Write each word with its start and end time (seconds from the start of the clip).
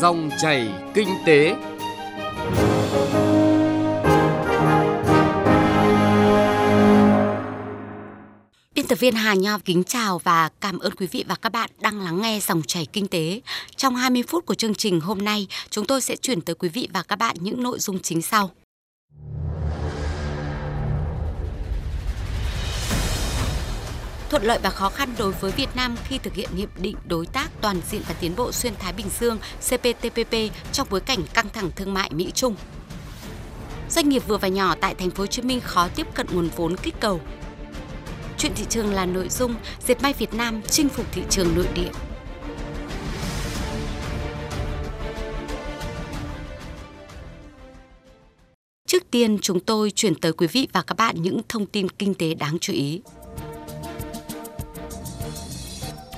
Dòng 0.00 0.30
chảy 0.42 0.68
kinh 0.94 1.08
tế. 1.26 1.54
Biên 8.74 8.86
tập 8.88 8.98
viên 9.00 9.14
Hà 9.14 9.34
Nho 9.34 9.58
kính 9.64 9.84
chào 9.84 10.18
và 10.18 10.48
cảm 10.60 10.78
ơn 10.78 10.94
quý 10.94 11.06
vị 11.06 11.24
và 11.28 11.34
các 11.34 11.52
bạn 11.52 11.70
đang 11.80 12.00
lắng 12.00 12.22
nghe 12.22 12.40
dòng 12.40 12.62
chảy 12.62 12.86
kinh 12.92 13.06
tế. 13.06 13.40
Trong 13.76 13.96
20 13.96 14.22
phút 14.28 14.46
của 14.46 14.54
chương 14.54 14.74
trình 14.74 15.00
hôm 15.00 15.18
nay, 15.18 15.46
chúng 15.70 15.84
tôi 15.84 16.00
sẽ 16.00 16.16
chuyển 16.16 16.40
tới 16.40 16.54
quý 16.54 16.68
vị 16.68 16.88
và 16.92 17.02
các 17.02 17.16
bạn 17.16 17.36
những 17.40 17.62
nội 17.62 17.78
dung 17.78 17.98
chính 17.98 18.22
sau. 18.22 18.50
Thuận 24.34 24.46
lợi 24.46 24.58
và 24.62 24.70
khó 24.70 24.88
khăn 24.88 25.08
đối 25.18 25.32
với 25.32 25.52
Việt 25.52 25.76
Nam 25.76 25.96
khi 26.04 26.18
thực 26.18 26.34
hiện 26.34 26.48
hiệp 26.56 26.80
định 26.80 26.96
đối 27.06 27.26
tác 27.26 27.48
toàn 27.60 27.80
diện 27.90 28.02
và 28.08 28.14
tiến 28.20 28.32
bộ 28.36 28.52
xuyên 28.52 28.72
Thái 28.78 28.92
Bình 28.92 29.06
Dương 29.20 29.38
CPTPP 29.60 30.34
trong 30.72 30.86
bối 30.90 31.00
cảnh 31.00 31.18
căng 31.34 31.48
thẳng 31.52 31.70
thương 31.76 31.94
mại 31.94 32.10
Mỹ 32.14 32.30
Trung. 32.34 32.56
Doanh 33.90 34.08
nghiệp 34.08 34.22
vừa 34.26 34.38
và 34.38 34.48
nhỏ 34.48 34.74
tại 34.80 34.94
thành 34.94 35.10
phố 35.10 35.22
Hồ 35.22 35.26
Chí 35.26 35.42
Minh 35.42 35.60
khó 35.60 35.88
tiếp 35.96 36.06
cận 36.14 36.26
nguồn 36.32 36.48
vốn 36.56 36.76
kích 36.76 36.94
cầu. 37.00 37.20
Chuyện 38.38 38.52
thị 38.54 38.64
trường 38.68 38.94
là 38.94 39.06
nội 39.06 39.28
dung 39.28 39.54
dệt 39.86 40.02
may 40.02 40.12
Việt 40.12 40.34
Nam 40.34 40.62
chinh 40.62 40.88
phục 40.88 41.06
thị 41.12 41.22
trường 41.30 41.56
nội 41.56 41.68
địa. 41.74 41.90
Trước 48.86 49.10
tiên, 49.10 49.38
chúng 49.42 49.60
tôi 49.60 49.90
chuyển 49.90 50.14
tới 50.14 50.32
quý 50.32 50.46
vị 50.46 50.68
và 50.72 50.82
các 50.82 50.96
bạn 50.96 51.22
những 51.22 51.40
thông 51.48 51.66
tin 51.66 51.88
kinh 51.88 52.14
tế 52.14 52.34
đáng 52.34 52.58
chú 52.60 52.72
ý. 52.72 53.00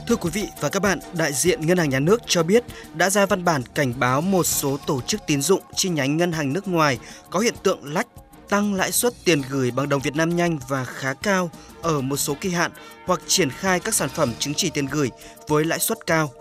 Thưa 0.06 0.16
quý 0.16 0.30
vị 0.32 0.48
và 0.60 0.68
các 0.68 0.82
bạn, 0.82 0.98
đại 1.12 1.32
diện 1.32 1.66
Ngân 1.66 1.78
hàng 1.78 1.90
Nhà 1.90 2.00
nước 2.00 2.22
cho 2.26 2.42
biết 2.42 2.64
đã 2.94 3.10
ra 3.10 3.26
văn 3.26 3.44
bản 3.44 3.62
cảnh 3.74 3.92
báo 3.98 4.20
một 4.20 4.46
số 4.46 4.78
tổ 4.86 5.00
chức 5.00 5.20
tín 5.26 5.42
dụng 5.42 5.62
chi 5.74 5.88
nhánh 5.88 6.16
ngân 6.16 6.32
hàng 6.32 6.52
nước 6.52 6.68
ngoài 6.68 6.98
có 7.30 7.38
hiện 7.40 7.54
tượng 7.62 7.94
lách 7.94 8.06
tăng 8.48 8.74
lãi 8.74 8.92
suất 8.92 9.12
tiền 9.24 9.42
gửi 9.50 9.70
bằng 9.70 9.88
đồng 9.88 10.00
Việt 10.00 10.16
Nam 10.16 10.36
nhanh 10.36 10.58
và 10.68 10.84
khá 10.84 11.14
cao 11.14 11.50
ở 11.82 12.00
một 12.00 12.16
số 12.16 12.36
kỳ 12.40 12.50
hạn 12.50 12.70
hoặc 13.06 13.20
triển 13.26 13.50
khai 13.50 13.80
các 13.80 13.94
sản 13.94 14.08
phẩm 14.08 14.32
chứng 14.38 14.54
chỉ 14.54 14.70
tiền 14.70 14.86
gửi 14.86 15.10
với 15.48 15.64
lãi 15.64 15.78
suất 15.78 16.06
cao. 16.06 16.32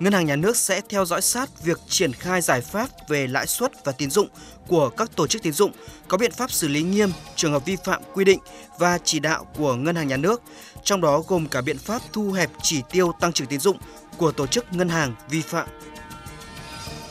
Ngân 0.00 0.12
hàng 0.12 0.26
Nhà 0.26 0.36
nước 0.36 0.56
sẽ 0.56 0.80
theo 0.88 1.04
dõi 1.04 1.22
sát 1.22 1.62
việc 1.62 1.80
triển 1.88 2.12
khai 2.12 2.40
giải 2.40 2.60
pháp 2.60 2.88
về 3.08 3.26
lãi 3.26 3.46
suất 3.46 3.84
và 3.84 3.92
tín 3.92 4.10
dụng 4.10 4.28
của 4.66 4.88
các 4.88 5.10
tổ 5.16 5.26
chức 5.26 5.42
tín 5.42 5.52
dụng, 5.52 5.72
có 6.08 6.18
biện 6.18 6.32
pháp 6.32 6.50
xử 6.50 6.68
lý 6.68 6.82
nghiêm 6.82 7.10
trường 7.36 7.52
hợp 7.52 7.64
vi 7.64 7.76
phạm 7.84 8.02
quy 8.14 8.24
định 8.24 8.38
và 8.78 8.98
chỉ 9.04 9.20
đạo 9.20 9.46
của 9.58 9.74
Ngân 9.74 9.96
hàng 9.96 10.08
Nhà 10.08 10.16
nước, 10.16 10.42
trong 10.84 11.00
đó 11.00 11.22
gồm 11.28 11.48
cả 11.48 11.60
biện 11.60 11.78
pháp 11.78 12.02
thu 12.12 12.32
hẹp 12.32 12.50
chỉ 12.62 12.82
tiêu 12.90 13.12
tăng 13.20 13.32
trưởng 13.32 13.46
tín 13.46 13.60
dụng 13.60 13.78
của 14.16 14.32
tổ 14.32 14.46
chức 14.46 14.72
ngân 14.72 14.88
hàng 14.88 15.14
vi 15.30 15.40
phạm. 15.40 15.68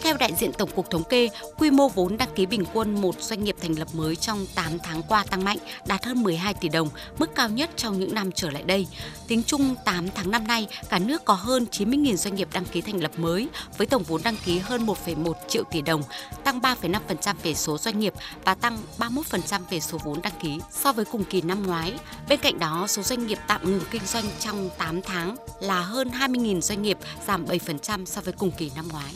Theo 0.03 0.17
đại 0.17 0.33
diện 0.39 0.51
Tổng 0.53 0.69
cục 0.75 0.89
Thống 0.89 1.03
kê, 1.03 1.29
quy 1.57 1.71
mô 1.71 1.89
vốn 1.89 2.17
đăng 2.17 2.29
ký 2.35 2.45
bình 2.45 2.65
quân 2.73 3.01
một 3.01 3.21
doanh 3.21 3.43
nghiệp 3.43 3.55
thành 3.61 3.79
lập 3.79 3.87
mới 3.93 4.15
trong 4.15 4.45
8 4.55 4.79
tháng 4.79 5.03
qua 5.03 5.25
tăng 5.29 5.43
mạnh, 5.43 5.57
đạt 5.85 6.05
hơn 6.05 6.23
12 6.23 6.53
tỷ 6.53 6.69
đồng, 6.69 6.89
mức 7.19 7.35
cao 7.35 7.49
nhất 7.49 7.69
trong 7.75 7.99
những 7.99 8.13
năm 8.13 8.31
trở 8.31 8.49
lại 8.49 8.63
đây. 8.63 8.87
Tính 9.27 9.43
chung 9.43 9.75
8 9.85 10.09
tháng 10.15 10.31
năm 10.31 10.47
nay, 10.47 10.67
cả 10.89 10.99
nước 10.99 11.25
có 11.25 11.33
hơn 11.33 11.65
90.000 11.71 12.15
doanh 12.15 12.35
nghiệp 12.35 12.47
đăng 12.53 12.65
ký 12.65 12.81
thành 12.81 13.03
lập 13.03 13.11
mới, 13.17 13.47
với 13.77 13.87
tổng 13.87 14.03
vốn 14.03 14.21
đăng 14.23 14.35
ký 14.45 14.59
hơn 14.59 14.85
1,1 14.85 15.33
triệu 15.47 15.63
tỷ 15.71 15.81
đồng, 15.81 16.03
tăng 16.43 16.59
3,5% 16.59 17.35
về 17.43 17.53
số 17.53 17.77
doanh 17.77 17.99
nghiệp 17.99 18.13
và 18.45 18.55
tăng 18.55 18.77
31% 18.97 19.61
về 19.69 19.79
số 19.79 19.97
vốn 20.03 20.21
đăng 20.21 20.39
ký 20.41 20.59
so 20.71 20.93
với 20.93 21.05
cùng 21.05 21.23
kỳ 21.23 21.41
năm 21.41 21.67
ngoái. 21.67 21.93
Bên 22.29 22.39
cạnh 22.39 22.59
đó, 22.59 22.85
số 22.88 23.01
doanh 23.01 23.27
nghiệp 23.27 23.38
tạm 23.47 23.71
ngừng 23.71 23.85
kinh 23.91 24.05
doanh 24.05 24.25
trong 24.39 24.69
8 24.77 25.01
tháng 25.01 25.35
là 25.59 25.81
hơn 25.81 26.09
20.000 26.09 26.61
doanh 26.61 26.81
nghiệp, 26.81 26.97
giảm 27.27 27.45
7% 27.45 28.05
so 28.05 28.21
với 28.21 28.33
cùng 28.33 28.51
kỳ 28.51 28.71
năm 28.75 28.88
ngoái. 28.88 29.13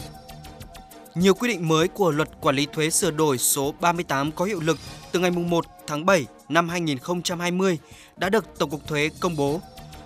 Nhiều 1.19 1.33
quy 1.33 1.47
định 1.47 1.67
mới 1.67 1.87
của 1.87 2.11
luật 2.11 2.29
quản 2.41 2.55
lý 2.55 2.67
thuế 2.73 2.89
sửa 2.89 3.11
đổi 3.11 3.37
số 3.37 3.73
38 3.79 4.31
có 4.31 4.45
hiệu 4.45 4.59
lực 4.59 4.77
từ 5.11 5.19
ngày 5.19 5.31
1 5.31 5.65
tháng 5.87 6.05
7 6.05 6.25
năm 6.49 6.69
2020 6.69 7.77
đã 8.17 8.29
được 8.29 8.45
Tổng 8.59 8.69
cục 8.69 8.87
Thuế 8.87 9.09
công 9.19 9.35
bố. 9.35 9.61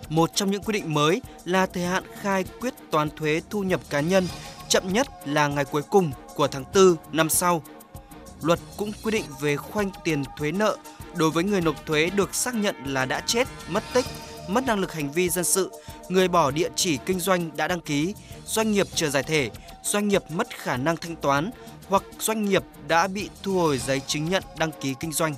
Một 0.09 0.29
trong 0.35 0.51
những 0.51 0.63
quy 0.63 0.73
định 0.73 0.93
mới 0.93 1.21
là 1.45 1.65
thời 1.65 1.83
hạn 1.83 2.03
khai 2.21 2.45
quyết 2.61 2.73
toán 2.91 3.09
thuế 3.09 3.41
thu 3.49 3.63
nhập 3.63 3.81
cá 3.89 3.99
nhân 3.99 4.27
chậm 4.69 4.93
nhất 4.93 5.07
là 5.25 5.47
ngày 5.47 5.65
cuối 5.65 5.81
cùng 5.81 6.11
của 6.35 6.47
tháng 6.47 6.63
4 6.75 6.95
năm 7.11 7.29
sau. 7.29 7.63
Luật 8.41 8.59
cũng 8.77 8.91
quy 9.03 9.11
định 9.11 9.25
về 9.41 9.55
khoanh 9.55 9.91
tiền 10.03 10.23
thuế 10.37 10.51
nợ 10.51 10.77
đối 11.15 11.31
với 11.31 11.43
người 11.43 11.61
nộp 11.61 11.85
thuế 11.85 12.09
được 12.09 12.35
xác 12.35 12.55
nhận 12.55 12.75
là 12.85 13.05
đã 13.05 13.23
chết, 13.25 13.47
mất 13.69 13.83
tích, 13.93 14.05
mất 14.47 14.67
năng 14.67 14.79
lực 14.79 14.93
hành 14.93 15.11
vi 15.11 15.29
dân 15.29 15.43
sự, 15.43 15.71
người 16.09 16.27
bỏ 16.27 16.51
địa 16.51 16.69
chỉ 16.75 16.97
kinh 17.05 17.19
doanh 17.19 17.57
đã 17.57 17.67
đăng 17.67 17.81
ký, 17.81 18.13
doanh 18.45 18.71
nghiệp 18.71 18.87
chờ 18.95 19.09
giải 19.09 19.23
thể, 19.23 19.49
doanh 19.83 20.07
nghiệp 20.07 20.23
mất 20.29 20.47
khả 20.57 20.77
năng 20.77 20.97
thanh 20.97 21.15
toán 21.15 21.51
hoặc 21.87 22.03
doanh 22.19 22.45
nghiệp 22.45 22.63
đã 22.87 23.07
bị 23.07 23.29
thu 23.43 23.53
hồi 23.53 23.77
giấy 23.77 24.01
chứng 24.07 24.29
nhận 24.29 24.43
đăng 24.57 24.71
ký 24.81 24.95
kinh 24.99 25.11
doanh. 25.11 25.33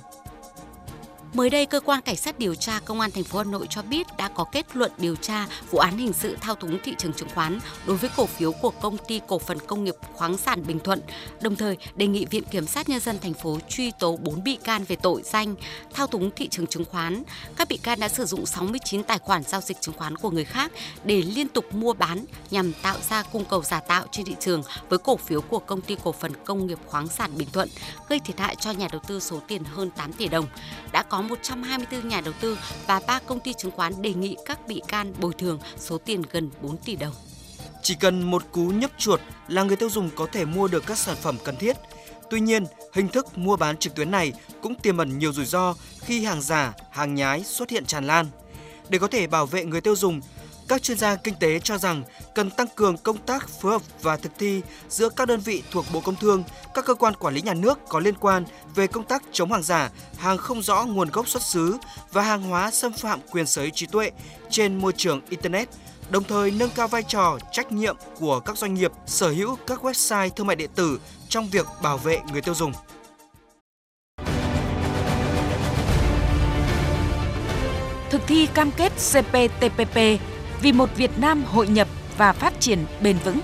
Mới 1.34 1.50
đây, 1.50 1.66
cơ 1.66 1.80
quan 1.80 2.00
cảnh 2.02 2.16
sát 2.16 2.38
điều 2.38 2.54
tra 2.54 2.80
công 2.84 3.00
an 3.00 3.10
thành 3.10 3.24
phố 3.24 3.38
Hà 3.38 3.44
Nội 3.44 3.66
cho 3.70 3.82
biết 3.82 4.06
đã 4.18 4.28
có 4.28 4.44
kết 4.52 4.76
luận 4.76 4.92
điều 4.98 5.16
tra 5.16 5.46
vụ 5.70 5.78
án 5.78 5.98
hình 5.98 6.12
sự 6.12 6.36
thao 6.40 6.54
túng 6.54 6.78
thị 6.84 6.94
trường 6.98 7.12
chứng 7.12 7.28
khoán 7.34 7.58
đối 7.86 7.96
với 7.96 8.10
cổ 8.16 8.26
phiếu 8.26 8.52
của 8.52 8.70
công 8.70 8.96
ty 8.98 9.20
cổ 9.26 9.38
phần 9.38 9.58
công 9.66 9.84
nghiệp 9.84 9.94
khoáng 10.12 10.36
sản 10.36 10.66
Bình 10.66 10.78
Thuận, 10.78 11.00
đồng 11.40 11.56
thời 11.56 11.76
đề 11.96 12.06
nghị 12.06 12.24
Viện 12.24 12.44
kiểm 12.44 12.66
sát 12.66 12.88
nhân 12.88 13.00
dân 13.00 13.18
thành 13.18 13.34
phố 13.34 13.58
truy 13.68 13.90
tố 13.98 14.16
4 14.16 14.44
bị 14.44 14.58
can 14.64 14.84
về 14.84 14.96
tội 14.96 15.22
danh 15.24 15.54
thao 15.94 16.06
túng 16.06 16.30
thị 16.36 16.48
trường 16.48 16.66
chứng 16.66 16.84
khoán. 16.84 17.22
Các 17.56 17.68
bị 17.68 17.76
can 17.76 18.00
đã 18.00 18.08
sử 18.08 18.24
dụng 18.24 18.46
69 18.46 19.02
tài 19.02 19.18
khoản 19.18 19.42
giao 19.42 19.60
dịch 19.60 19.80
chứng 19.80 19.94
khoán 19.98 20.16
của 20.16 20.30
người 20.30 20.44
khác 20.44 20.72
để 21.04 21.22
liên 21.22 21.48
tục 21.48 21.74
mua 21.74 21.92
bán 21.92 22.24
nhằm 22.50 22.72
tạo 22.72 22.96
ra 23.08 23.22
cung 23.22 23.44
cầu 23.44 23.62
giả 23.62 23.80
tạo 23.80 24.06
trên 24.10 24.26
thị 24.26 24.36
trường 24.40 24.62
với 24.88 24.98
cổ 24.98 25.16
phiếu 25.16 25.40
của 25.40 25.58
công 25.58 25.80
ty 25.80 25.96
cổ 26.04 26.12
phần 26.12 26.32
công 26.44 26.66
nghiệp 26.66 26.78
khoáng 26.86 27.08
sản 27.08 27.30
Bình 27.38 27.48
Thuận, 27.52 27.68
gây 28.08 28.20
thiệt 28.24 28.38
hại 28.38 28.56
cho 28.56 28.70
nhà 28.70 28.88
đầu 28.92 29.00
tư 29.06 29.20
số 29.20 29.40
tiền 29.48 29.64
hơn 29.64 29.90
8 29.90 30.12
tỷ 30.12 30.28
đồng. 30.28 30.46
Đã 30.92 31.02
có 31.02 31.23
124 31.28 32.08
nhà 32.08 32.20
đầu 32.20 32.34
tư 32.40 32.58
và 32.86 33.00
3 33.06 33.20
công 33.26 33.40
ty 33.40 33.52
chứng 33.52 33.70
khoán 33.70 34.02
đề 34.02 34.14
nghị 34.14 34.36
các 34.44 34.66
bị 34.68 34.82
can 34.88 35.12
bồi 35.20 35.32
thường 35.38 35.58
số 35.78 35.98
tiền 35.98 36.22
gần 36.32 36.50
4 36.62 36.76
tỷ 36.76 36.96
đồng. 36.96 37.14
Chỉ 37.82 37.94
cần 37.94 38.22
một 38.22 38.42
cú 38.52 38.66
nhấp 38.66 38.90
chuột 38.98 39.20
là 39.48 39.62
người 39.62 39.76
tiêu 39.76 39.90
dùng 39.90 40.10
có 40.16 40.26
thể 40.32 40.44
mua 40.44 40.68
được 40.68 40.86
các 40.86 40.98
sản 40.98 41.16
phẩm 41.22 41.36
cần 41.44 41.56
thiết. 41.56 41.76
Tuy 42.30 42.40
nhiên, 42.40 42.64
hình 42.92 43.08
thức 43.08 43.38
mua 43.38 43.56
bán 43.56 43.76
trực 43.76 43.94
tuyến 43.94 44.10
này 44.10 44.32
cũng 44.62 44.74
tiềm 44.74 44.96
ẩn 44.96 45.18
nhiều 45.18 45.32
rủi 45.32 45.44
ro 45.44 45.74
khi 46.00 46.24
hàng 46.24 46.42
giả, 46.42 46.72
hàng 46.90 47.14
nhái 47.14 47.44
xuất 47.44 47.70
hiện 47.70 47.84
tràn 47.84 48.06
lan. 48.06 48.26
Để 48.88 48.98
có 48.98 49.08
thể 49.08 49.26
bảo 49.26 49.46
vệ 49.46 49.64
người 49.64 49.80
tiêu 49.80 49.96
dùng, 49.96 50.20
các 50.68 50.82
chuyên 50.82 50.98
gia 50.98 51.16
kinh 51.16 51.34
tế 51.40 51.58
cho 51.58 51.78
rằng 51.78 52.02
cần 52.34 52.50
tăng 52.50 52.66
cường 52.76 52.96
công 52.96 53.18
tác 53.18 53.48
phối 53.48 53.72
hợp 53.72 53.82
và 54.02 54.16
thực 54.16 54.32
thi 54.38 54.62
giữa 54.88 55.08
các 55.08 55.28
đơn 55.28 55.40
vị 55.40 55.62
thuộc 55.70 55.84
Bộ 55.92 56.00
Công 56.00 56.16
Thương, 56.16 56.42
các 56.74 56.84
cơ 56.84 56.94
quan 56.94 57.14
quản 57.14 57.34
lý 57.34 57.42
nhà 57.42 57.54
nước 57.54 57.78
có 57.88 58.00
liên 58.00 58.14
quan 58.14 58.44
về 58.74 58.86
công 58.86 59.04
tác 59.04 59.22
chống 59.32 59.52
hàng 59.52 59.62
giả, 59.62 59.90
hàng 60.16 60.38
không 60.38 60.62
rõ 60.62 60.84
nguồn 60.84 61.10
gốc 61.10 61.28
xuất 61.28 61.42
xứ 61.42 61.76
và 62.12 62.22
hàng 62.22 62.42
hóa 62.42 62.70
xâm 62.70 62.92
phạm 62.92 63.20
quyền 63.30 63.46
sở 63.46 63.62
hữu 63.62 63.70
trí 63.70 63.86
tuệ 63.86 64.10
trên 64.50 64.78
môi 64.78 64.92
trường 64.96 65.20
internet, 65.30 65.68
đồng 66.10 66.24
thời 66.24 66.50
nâng 66.50 66.70
cao 66.70 66.88
vai 66.88 67.02
trò 67.02 67.38
trách 67.52 67.72
nhiệm 67.72 67.96
của 68.18 68.40
các 68.40 68.58
doanh 68.58 68.74
nghiệp 68.74 68.92
sở 69.06 69.30
hữu 69.30 69.56
các 69.66 69.84
website 69.84 70.30
thương 70.30 70.46
mại 70.46 70.56
điện 70.56 70.70
tử 70.74 71.00
trong 71.28 71.48
việc 71.48 71.66
bảo 71.82 71.98
vệ 71.98 72.20
người 72.32 72.42
tiêu 72.42 72.54
dùng. 72.54 72.72
Thực 78.10 78.22
thi 78.26 78.48
cam 78.54 78.70
kết 78.76 78.92
CPTPP 79.12 79.98
vì 80.64 80.72
một 80.72 80.96
Việt 80.96 81.10
Nam 81.20 81.44
hội 81.44 81.68
nhập 81.68 81.88
và 82.18 82.32
phát 82.32 82.60
triển 82.60 82.78
bền 83.02 83.16
vững. 83.24 83.40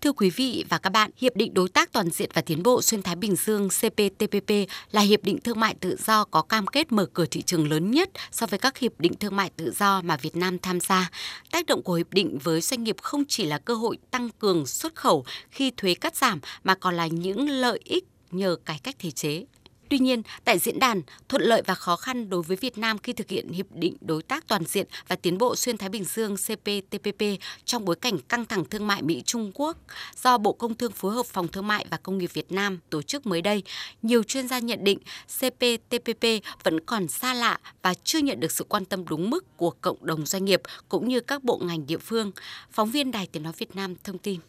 Thưa 0.00 0.12
quý 0.12 0.30
vị 0.30 0.64
và 0.68 0.78
các 0.78 0.90
bạn, 0.90 1.10
Hiệp 1.16 1.36
định 1.36 1.54
Đối 1.54 1.68
tác 1.68 1.92
Toàn 1.92 2.10
diện 2.10 2.30
và 2.34 2.42
Tiến 2.42 2.62
bộ 2.62 2.82
Xuyên 2.82 3.02
Thái 3.02 3.16
Bình 3.16 3.36
Dương 3.36 3.68
CPTPP 3.68 4.50
là 4.90 5.00
hiệp 5.00 5.24
định 5.24 5.40
thương 5.40 5.60
mại 5.60 5.74
tự 5.80 5.96
do 6.06 6.24
có 6.24 6.42
cam 6.42 6.66
kết 6.66 6.92
mở 6.92 7.06
cửa 7.06 7.26
thị 7.26 7.42
trường 7.42 7.70
lớn 7.70 7.90
nhất 7.90 8.10
so 8.30 8.46
với 8.46 8.58
các 8.58 8.78
hiệp 8.78 8.92
định 9.00 9.14
thương 9.14 9.36
mại 9.36 9.50
tự 9.56 9.72
do 9.78 10.00
mà 10.04 10.16
Việt 10.16 10.36
Nam 10.36 10.58
tham 10.58 10.80
gia. 10.80 11.10
Tác 11.50 11.66
động 11.66 11.82
của 11.82 11.94
hiệp 11.94 12.12
định 12.12 12.38
với 12.42 12.60
doanh 12.60 12.84
nghiệp 12.84 12.96
không 13.02 13.24
chỉ 13.28 13.46
là 13.46 13.58
cơ 13.58 13.74
hội 13.74 13.98
tăng 14.10 14.28
cường 14.38 14.66
xuất 14.66 14.94
khẩu 14.94 15.24
khi 15.50 15.72
thuế 15.76 15.94
cắt 15.94 16.16
giảm 16.16 16.40
mà 16.64 16.74
còn 16.74 16.94
là 16.94 17.06
những 17.06 17.48
lợi 17.48 17.80
ích 17.84 18.04
nhờ 18.30 18.56
cải 18.64 18.80
cách 18.82 18.96
thể 18.98 19.10
chế. 19.10 19.44
Tuy 19.88 19.98
nhiên, 19.98 20.22
tại 20.44 20.58
diễn 20.58 20.78
đàn, 20.78 21.02
thuận 21.28 21.42
lợi 21.42 21.62
và 21.66 21.74
khó 21.74 21.96
khăn 21.96 22.30
đối 22.30 22.42
với 22.42 22.56
Việt 22.56 22.78
Nam 22.78 22.98
khi 22.98 23.12
thực 23.12 23.28
hiện 23.28 23.48
Hiệp 23.48 23.66
định 23.70 23.96
Đối 24.00 24.22
tác 24.22 24.48
Toàn 24.48 24.64
diện 24.64 24.86
và 25.08 25.16
Tiến 25.16 25.38
bộ 25.38 25.56
Xuyên 25.56 25.76
Thái 25.76 25.88
Bình 25.88 26.04
Dương 26.04 26.36
CPTPP 26.36 27.24
trong 27.64 27.84
bối 27.84 27.96
cảnh 27.96 28.18
căng 28.18 28.44
thẳng 28.44 28.64
thương 28.64 28.86
mại 28.86 29.02
Mỹ-Trung 29.02 29.50
Quốc 29.54 29.78
do 30.22 30.38
Bộ 30.38 30.52
Công 30.52 30.74
Thương 30.74 30.92
phối 30.92 31.14
hợp 31.14 31.26
Phòng 31.26 31.48
Thương 31.48 31.66
mại 31.66 31.86
và 31.90 31.96
Công 31.96 32.18
nghiệp 32.18 32.30
Việt 32.32 32.52
Nam 32.52 32.78
tổ 32.90 33.02
chức 33.02 33.26
mới 33.26 33.42
đây, 33.42 33.62
nhiều 34.02 34.22
chuyên 34.22 34.48
gia 34.48 34.58
nhận 34.58 34.84
định 34.84 34.98
CPTPP 35.38 36.26
vẫn 36.62 36.80
còn 36.80 37.08
xa 37.08 37.34
lạ 37.34 37.58
và 37.82 37.94
chưa 38.04 38.18
nhận 38.18 38.40
được 38.40 38.52
sự 38.52 38.64
quan 38.64 38.84
tâm 38.84 39.04
đúng 39.08 39.30
mức 39.30 39.56
của 39.56 39.70
cộng 39.70 40.06
đồng 40.06 40.26
doanh 40.26 40.44
nghiệp 40.44 40.62
cũng 40.88 41.08
như 41.08 41.20
các 41.20 41.44
bộ 41.44 41.60
ngành 41.62 41.86
địa 41.86 41.98
phương. 41.98 42.32
Phóng 42.70 42.90
viên 42.90 43.10
Đài 43.10 43.26
Tiếng 43.26 43.42
Nói 43.42 43.52
Việt 43.58 43.76
Nam 43.76 43.94
thông 44.04 44.18
tin. 44.18 44.40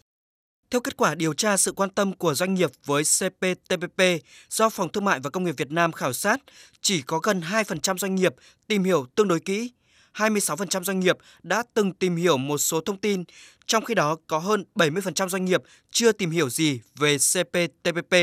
Theo 0.70 0.80
kết 0.80 0.96
quả 0.96 1.14
điều 1.14 1.34
tra 1.34 1.56
sự 1.56 1.72
quan 1.72 1.90
tâm 1.90 2.12
của 2.12 2.34
doanh 2.34 2.54
nghiệp 2.54 2.70
với 2.84 3.02
CPTPP 3.02 4.02
do 4.50 4.68
Phòng 4.68 4.92
Thương 4.92 5.04
mại 5.04 5.20
và 5.20 5.30
Công 5.30 5.44
nghiệp 5.44 5.54
Việt 5.56 5.70
Nam 5.70 5.92
khảo 5.92 6.12
sát, 6.12 6.40
chỉ 6.80 7.02
có 7.02 7.18
gần 7.18 7.40
2% 7.40 7.98
doanh 7.98 8.14
nghiệp 8.14 8.34
tìm 8.66 8.84
hiểu 8.84 9.06
tương 9.14 9.28
đối 9.28 9.40
kỹ. 9.40 9.70
26% 10.14 10.84
doanh 10.84 11.00
nghiệp 11.00 11.16
đã 11.42 11.62
từng 11.74 11.92
tìm 11.92 12.16
hiểu 12.16 12.36
một 12.36 12.58
số 12.58 12.80
thông 12.80 12.98
tin, 12.98 13.24
trong 13.66 13.84
khi 13.84 13.94
đó 13.94 14.16
có 14.26 14.38
hơn 14.38 14.64
70% 14.74 15.28
doanh 15.28 15.44
nghiệp 15.44 15.62
chưa 15.90 16.12
tìm 16.12 16.30
hiểu 16.30 16.50
gì 16.50 16.80
về 16.94 17.16
CPTPP. 17.18 18.14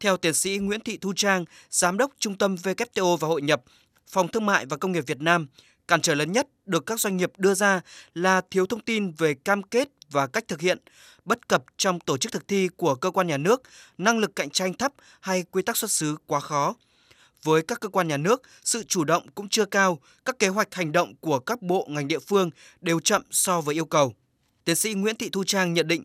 Theo 0.00 0.16
tiến 0.16 0.34
sĩ 0.34 0.58
Nguyễn 0.58 0.80
Thị 0.80 0.98
Thu 1.00 1.12
Trang, 1.16 1.44
Giám 1.70 1.98
đốc 1.98 2.12
Trung 2.18 2.38
tâm 2.38 2.54
WTO 2.54 3.16
và 3.16 3.28
Hội 3.28 3.42
nhập, 3.42 3.62
Phòng 4.06 4.28
Thương 4.28 4.46
mại 4.46 4.66
và 4.66 4.76
Công 4.76 4.92
nghiệp 4.92 5.04
Việt 5.06 5.20
Nam, 5.20 5.46
cản 5.88 6.00
trở 6.00 6.14
lớn 6.14 6.32
nhất 6.32 6.48
được 6.66 6.86
các 6.86 7.00
doanh 7.00 7.16
nghiệp 7.16 7.32
đưa 7.38 7.54
ra 7.54 7.80
là 8.14 8.40
thiếu 8.50 8.66
thông 8.66 8.80
tin 8.80 9.12
về 9.12 9.34
cam 9.34 9.62
kết 9.62 9.88
và 10.10 10.26
cách 10.26 10.44
thực 10.48 10.60
hiện, 10.60 10.78
bất 11.24 11.48
cập 11.48 11.64
trong 11.76 12.00
tổ 12.00 12.16
chức 12.16 12.32
thực 12.32 12.48
thi 12.48 12.68
của 12.76 12.94
cơ 12.94 13.10
quan 13.10 13.26
nhà 13.26 13.36
nước, 13.36 13.62
năng 13.98 14.18
lực 14.18 14.36
cạnh 14.36 14.50
tranh 14.50 14.74
thấp 14.74 14.92
hay 15.20 15.44
quy 15.50 15.62
tắc 15.62 15.76
xuất 15.76 15.90
xứ 15.90 16.16
quá 16.26 16.40
khó. 16.40 16.74
Với 17.42 17.62
các 17.62 17.80
cơ 17.80 17.88
quan 17.88 18.08
nhà 18.08 18.16
nước, 18.16 18.42
sự 18.64 18.82
chủ 18.82 19.04
động 19.04 19.26
cũng 19.34 19.48
chưa 19.48 19.64
cao, 19.64 19.98
các 20.24 20.38
kế 20.38 20.48
hoạch 20.48 20.74
hành 20.74 20.92
động 20.92 21.14
của 21.20 21.38
các 21.38 21.62
bộ 21.62 21.86
ngành 21.90 22.08
địa 22.08 22.18
phương 22.18 22.50
đều 22.80 23.00
chậm 23.00 23.22
so 23.30 23.60
với 23.60 23.74
yêu 23.74 23.84
cầu. 23.84 24.14
Tiến 24.64 24.76
sĩ 24.76 24.94
Nguyễn 24.94 25.16
Thị 25.16 25.28
Thu 25.32 25.44
Trang 25.44 25.74
nhận 25.74 25.88
định 25.88 26.02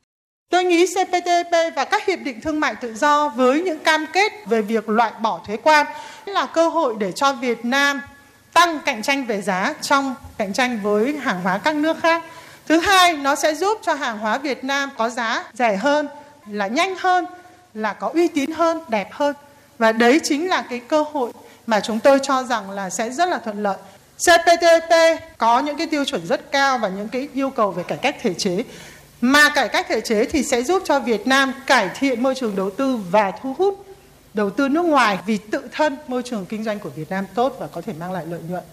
Tôi 0.49 0.63
nghĩ 0.63 0.85
CPTPP 0.85 1.75
và 1.75 1.85
các 1.85 2.05
hiệp 2.05 2.19
định 2.19 2.41
thương 2.41 2.59
mại 2.59 2.75
tự 2.75 2.93
do 2.93 3.29
với 3.29 3.61
những 3.61 3.79
cam 3.79 4.05
kết 4.13 4.31
về 4.47 4.61
việc 4.61 4.89
loại 4.89 5.13
bỏ 5.21 5.43
thuế 5.47 5.57
quan 5.57 5.85
là 6.25 6.45
cơ 6.45 6.69
hội 6.69 6.95
để 6.99 7.11
cho 7.11 7.33
Việt 7.33 7.65
Nam 7.65 8.01
tăng 8.53 8.79
cạnh 8.85 9.01
tranh 9.01 9.25
về 9.25 9.41
giá 9.41 9.73
trong 9.81 10.15
cạnh 10.37 10.53
tranh 10.53 10.79
với 10.83 11.17
hàng 11.17 11.41
hóa 11.41 11.57
các 11.57 11.75
nước 11.75 11.97
khác. 12.01 12.23
Thứ 12.67 12.77
hai, 12.77 13.13
nó 13.13 13.35
sẽ 13.35 13.55
giúp 13.55 13.79
cho 13.85 13.93
hàng 13.93 14.17
hóa 14.17 14.37
Việt 14.37 14.63
Nam 14.63 14.89
có 14.97 15.09
giá 15.09 15.43
rẻ 15.53 15.75
hơn, 15.75 16.07
là 16.47 16.67
nhanh 16.67 16.95
hơn, 16.99 17.25
là 17.73 17.93
có 17.93 18.11
uy 18.13 18.27
tín 18.27 18.51
hơn, 18.51 18.81
đẹp 18.87 19.07
hơn. 19.11 19.35
Và 19.79 19.91
đấy 19.91 20.19
chính 20.23 20.49
là 20.49 20.61
cái 20.69 20.79
cơ 20.79 21.05
hội 21.11 21.31
mà 21.67 21.79
chúng 21.79 21.99
tôi 21.99 22.19
cho 22.23 22.43
rằng 22.43 22.71
là 22.71 22.89
sẽ 22.89 23.09
rất 23.09 23.29
là 23.29 23.37
thuận 23.37 23.63
lợi. 23.63 23.77
CPTPP 24.17 24.93
có 25.37 25.59
những 25.59 25.77
cái 25.77 25.87
tiêu 25.87 26.05
chuẩn 26.05 26.27
rất 26.27 26.51
cao 26.51 26.77
và 26.77 26.87
những 26.89 27.09
cái 27.09 27.27
yêu 27.33 27.49
cầu 27.49 27.71
về 27.71 27.83
cải 27.83 27.97
cách 27.97 28.15
thể 28.21 28.33
chế. 28.33 28.63
Mà 29.21 29.49
cải 29.49 29.69
cách 29.69 29.85
thể 29.89 30.01
chế 30.01 30.25
thì 30.25 30.43
sẽ 30.43 30.63
giúp 30.63 30.83
cho 30.85 30.99
Việt 30.99 31.27
Nam 31.27 31.53
cải 31.67 31.89
thiện 31.99 32.23
môi 32.23 32.35
trường 32.35 32.55
đầu 32.55 32.69
tư 32.69 32.99
và 33.11 33.31
thu 33.31 33.55
hút 33.57 33.85
đầu 34.33 34.49
tư 34.49 34.67
nước 34.67 34.85
ngoài 34.85 35.17
vì 35.25 35.37
tự 35.37 35.61
thân 35.71 35.97
môi 36.07 36.23
trường 36.23 36.45
kinh 36.45 36.63
doanh 36.63 36.79
của 36.79 36.89
Việt 36.89 37.09
Nam 37.09 37.25
tốt 37.35 37.55
và 37.59 37.67
có 37.67 37.81
thể 37.81 37.93
mang 37.99 38.11
lại 38.11 38.25
lợi 38.29 38.39
nhuận. 38.49 38.63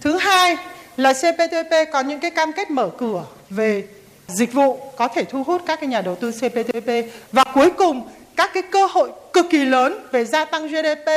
Thứ 0.00 0.18
hai 0.18 0.56
là 0.96 1.12
CPTPP 1.12 1.92
có 1.92 2.00
những 2.00 2.20
cái 2.20 2.30
cam 2.30 2.52
kết 2.52 2.70
mở 2.70 2.90
cửa 2.98 3.24
về 3.50 3.84
dịch 4.28 4.52
vụ, 4.52 4.92
có 4.96 5.08
thể 5.08 5.24
thu 5.24 5.44
hút 5.44 5.62
các 5.66 5.80
cái 5.80 5.88
nhà 5.88 6.00
đầu 6.00 6.14
tư 6.14 6.32
CPTPP 6.32 6.90
và 7.32 7.44
cuối 7.54 7.70
cùng, 7.70 8.08
các 8.36 8.50
cái 8.54 8.62
cơ 8.62 8.86
hội 8.86 9.10
cực 9.32 9.46
kỳ 9.50 9.64
lớn 9.64 10.06
về 10.12 10.24
gia 10.24 10.44
tăng 10.44 10.68
GDP 10.68 11.10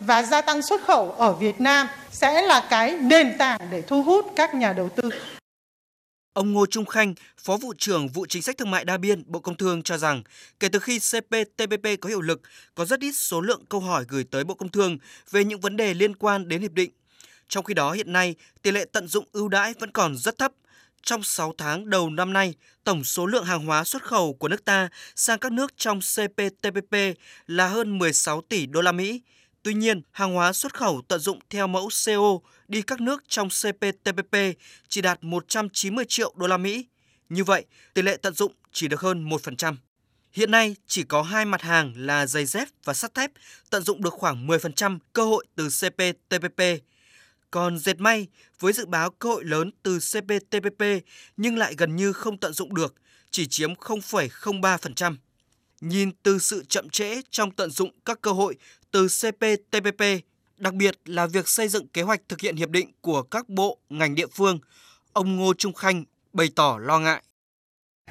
và 0.00 0.22
gia 0.22 0.40
tăng 0.40 0.62
xuất 0.62 0.84
khẩu 0.84 1.12
ở 1.12 1.32
Việt 1.32 1.60
Nam 1.60 1.88
sẽ 2.12 2.42
là 2.42 2.66
cái 2.70 2.90
nền 2.90 3.38
tảng 3.38 3.60
để 3.70 3.82
thu 3.82 4.02
hút 4.02 4.32
các 4.36 4.54
nhà 4.54 4.72
đầu 4.72 4.88
tư. 4.88 5.10
Ông 6.34 6.52
Ngô 6.52 6.66
Trung 6.66 6.86
Khanh, 6.86 7.14
Phó 7.38 7.56
vụ 7.56 7.74
trưởng 7.78 8.08
vụ 8.08 8.26
chính 8.26 8.42
sách 8.42 8.58
thương 8.58 8.70
mại 8.70 8.84
đa 8.84 8.96
biên 8.96 9.22
Bộ 9.26 9.40
Công 9.40 9.56
Thương 9.56 9.82
cho 9.82 9.98
rằng, 9.98 10.22
kể 10.60 10.68
từ 10.68 10.78
khi 10.78 10.98
CPTPP 10.98 12.00
có 12.00 12.08
hiệu 12.08 12.20
lực, 12.20 12.40
có 12.74 12.84
rất 12.84 13.00
ít 13.00 13.12
số 13.12 13.40
lượng 13.40 13.64
câu 13.68 13.80
hỏi 13.80 14.04
gửi 14.08 14.24
tới 14.30 14.44
Bộ 14.44 14.54
Công 14.54 14.68
Thương 14.68 14.98
về 15.30 15.44
những 15.44 15.60
vấn 15.60 15.76
đề 15.76 15.94
liên 15.94 16.16
quan 16.16 16.48
đến 16.48 16.62
hiệp 16.62 16.72
định. 16.72 16.90
Trong 17.48 17.64
khi 17.64 17.74
đó 17.74 17.92
hiện 17.92 18.12
nay, 18.12 18.34
tỷ 18.62 18.70
lệ 18.70 18.84
tận 18.92 19.08
dụng 19.08 19.24
ưu 19.32 19.48
đãi 19.48 19.74
vẫn 19.80 19.90
còn 19.90 20.16
rất 20.16 20.38
thấp. 20.38 20.52
Trong 21.02 21.22
6 21.22 21.54
tháng 21.58 21.90
đầu 21.90 22.10
năm 22.10 22.32
nay, 22.32 22.54
tổng 22.84 23.04
số 23.04 23.26
lượng 23.26 23.44
hàng 23.44 23.66
hóa 23.66 23.84
xuất 23.84 24.02
khẩu 24.02 24.34
của 24.34 24.48
nước 24.48 24.64
ta 24.64 24.88
sang 25.16 25.38
các 25.38 25.52
nước 25.52 25.72
trong 25.76 26.00
CPTPP 26.00 26.94
là 27.46 27.68
hơn 27.68 27.98
16 27.98 28.40
tỷ 28.40 28.66
đô 28.66 28.80
la 28.80 28.92
Mỹ. 28.92 29.22
Tuy 29.64 29.74
nhiên, 29.74 30.02
hàng 30.10 30.34
hóa 30.34 30.52
xuất 30.52 30.74
khẩu 30.74 31.02
tận 31.08 31.20
dụng 31.20 31.38
theo 31.50 31.66
mẫu 31.66 31.88
CO 32.06 32.38
đi 32.68 32.82
các 32.82 33.00
nước 33.00 33.24
trong 33.28 33.48
CPTPP 33.48 34.36
chỉ 34.88 35.00
đạt 35.00 35.18
190 35.24 36.04
triệu 36.08 36.32
đô 36.36 36.46
la 36.46 36.56
Mỹ. 36.56 36.86
Như 37.28 37.44
vậy, 37.44 37.64
tỷ 37.94 38.02
lệ 38.02 38.16
tận 38.16 38.34
dụng 38.34 38.52
chỉ 38.72 38.88
được 38.88 39.00
hơn 39.00 39.28
1%. 39.28 39.74
Hiện 40.32 40.50
nay 40.50 40.76
chỉ 40.86 41.02
có 41.02 41.22
hai 41.22 41.44
mặt 41.44 41.62
hàng 41.62 41.92
là 41.96 42.26
giày 42.26 42.46
dép 42.46 42.68
và 42.84 42.94
sắt 42.94 43.14
thép 43.14 43.30
tận 43.70 43.82
dụng 43.82 44.02
được 44.02 44.12
khoảng 44.12 44.46
10% 44.46 44.98
cơ 45.12 45.24
hội 45.24 45.46
từ 45.54 45.68
CPTPP. 45.68 46.62
Còn 47.50 47.78
dệt 47.78 48.00
may 48.00 48.26
với 48.60 48.72
dự 48.72 48.86
báo 48.86 49.10
cơ 49.10 49.28
hội 49.28 49.44
lớn 49.44 49.70
từ 49.82 49.98
CPTPP 49.98 50.84
nhưng 51.36 51.56
lại 51.56 51.74
gần 51.78 51.96
như 51.96 52.12
không 52.12 52.38
tận 52.38 52.52
dụng 52.52 52.74
được, 52.74 52.94
chỉ 53.30 53.46
chiếm 53.46 53.74
0,03%. 53.74 55.16
Nhìn 55.80 56.10
từ 56.22 56.38
sự 56.38 56.64
chậm 56.68 56.90
trễ 56.90 57.22
trong 57.30 57.50
tận 57.50 57.70
dụng 57.70 57.90
các 58.04 58.20
cơ 58.22 58.30
hội 58.30 58.56
từ 58.94 59.08
CPTPP, 59.08 60.04
đặc 60.56 60.74
biệt 60.74 60.94
là 61.04 61.26
việc 61.26 61.48
xây 61.48 61.68
dựng 61.68 61.88
kế 61.88 62.02
hoạch 62.02 62.20
thực 62.28 62.40
hiện 62.40 62.56
hiệp 62.56 62.70
định 62.70 62.90
của 63.00 63.22
các 63.22 63.48
bộ, 63.48 63.78
ngành 63.90 64.14
địa 64.14 64.26
phương, 64.32 64.58
ông 65.12 65.36
Ngô 65.36 65.54
Trung 65.54 65.72
Khanh 65.72 66.04
bày 66.32 66.48
tỏ 66.56 66.78
lo 66.80 66.98
ngại. 66.98 67.22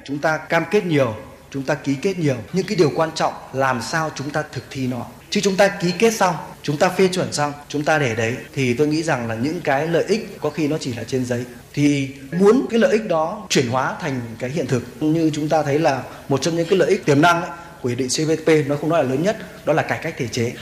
Chúng 0.04 0.18
ta 0.18 0.38
cam 0.38 0.64
kết 0.70 0.86
nhiều, 0.86 1.16
chúng 1.50 1.62
ta 1.62 1.74
ký 1.74 1.96
kết 2.02 2.18
nhiều, 2.18 2.36
nhưng 2.52 2.66
cái 2.66 2.76
điều 2.76 2.92
quan 2.94 3.10
trọng 3.14 3.32
làm 3.52 3.82
sao 3.82 4.10
chúng 4.14 4.30
ta 4.30 4.42
thực 4.52 4.64
thi 4.70 4.86
nó. 4.86 5.06
Chứ 5.30 5.40
chúng 5.40 5.56
ta 5.56 5.68
ký 5.68 5.92
kết 5.98 6.10
xong, 6.10 6.34
chúng 6.62 6.76
ta 6.76 6.88
phê 6.88 7.08
chuẩn 7.12 7.32
xong, 7.32 7.52
chúng 7.68 7.84
ta 7.84 7.98
để 7.98 8.14
đấy 8.14 8.36
thì 8.52 8.74
tôi 8.74 8.86
nghĩ 8.86 9.02
rằng 9.02 9.28
là 9.28 9.34
những 9.34 9.60
cái 9.60 9.88
lợi 9.88 10.04
ích 10.04 10.38
có 10.40 10.50
khi 10.50 10.68
nó 10.68 10.78
chỉ 10.80 10.94
là 10.94 11.04
trên 11.04 11.24
giấy. 11.24 11.44
Thì 11.72 12.14
muốn 12.32 12.66
cái 12.70 12.78
lợi 12.78 12.92
ích 12.92 13.08
đó 13.08 13.46
chuyển 13.50 13.68
hóa 13.68 13.96
thành 14.00 14.20
cái 14.38 14.50
hiện 14.50 14.66
thực 14.66 15.02
như 15.02 15.30
chúng 15.34 15.48
ta 15.48 15.62
thấy 15.62 15.78
là 15.78 16.02
một 16.28 16.42
trong 16.42 16.56
những 16.56 16.68
cái 16.68 16.78
lợi 16.78 16.90
ích 16.90 17.04
tiềm 17.04 17.20
năng 17.20 17.42
ấy, 17.42 17.50
của 17.82 17.88
hiệp 17.88 17.98
định 17.98 18.08
CPTPP 18.08 18.68
nó 18.68 18.76
không 18.76 18.90
nói 18.90 19.04
là 19.04 19.10
lớn 19.10 19.22
nhất, 19.22 19.36
đó 19.64 19.72
là 19.72 19.82
cải 19.82 19.98
cách 20.02 20.14
thể 20.18 20.28
chế. 20.28 20.52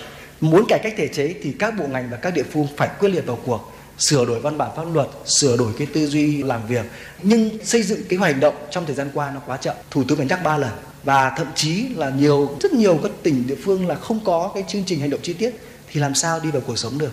Muốn 0.43 0.65
cải 0.69 0.79
cách 0.79 0.95
thể 0.97 1.09
chế 1.09 1.35
thì 1.43 1.53
các 1.59 1.75
bộ 1.79 1.87
ngành 1.87 2.11
và 2.11 2.17
các 2.17 2.35
địa 2.35 2.43
phương 2.53 2.67
phải 2.77 2.89
quyết 3.01 3.09
liệt 3.09 3.27
vào 3.27 3.39
cuộc 3.47 3.73
sửa 3.99 4.25
đổi 4.25 4.41
văn 4.41 4.59
bản 4.59 4.71
pháp 4.77 4.85
luật, 4.95 5.09
sửa 5.25 5.57
đổi 5.57 5.73
cái 5.79 5.87
tư 5.95 6.07
duy 6.07 6.43
làm 6.43 6.67
việc. 6.67 6.85
Nhưng 7.23 7.65
xây 7.65 7.83
dựng 7.83 8.03
kế 8.09 8.17
hoạch 8.17 8.33
hành 8.33 8.41
động 8.41 8.55
trong 8.71 8.87
thời 8.87 8.95
gian 8.95 9.11
qua 9.15 9.31
nó 9.35 9.41
quá 9.47 9.57
chậm. 9.57 9.77
Thủ 9.91 10.05
tướng 10.09 10.19
phải 10.19 10.27
nhắc 10.27 10.41
ba 10.45 10.57
lần 10.57 10.71
và 11.05 11.33
thậm 11.37 11.47
chí 11.55 11.89
là 11.97 12.11
nhiều 12.11 12.57
rất 12.63 12.73
nhiều 12.73 13.01
các 13.03 13.13
tỉnh 13.23 13.47
địa 13.47 13.57
phương 13.65 13.89
là 13.89 13.95
không 13.95 14.21
có 14.25 14.51
cái 14.55 14.65
chương 14.69 14.85
trình 14.87 15.01
hành 15.01 15.11
động 15.11 15.21
chi 15.23 15.33
tiết 15.33 15.51
thì 15.93 16.01
làm 16.01 16.15
sao 16.15 16.41
đi 16.41 16.51
vào 16.51 16.63
cuộc 16.67 16.79
sống 16.79 16.99
được. 16.99 17.13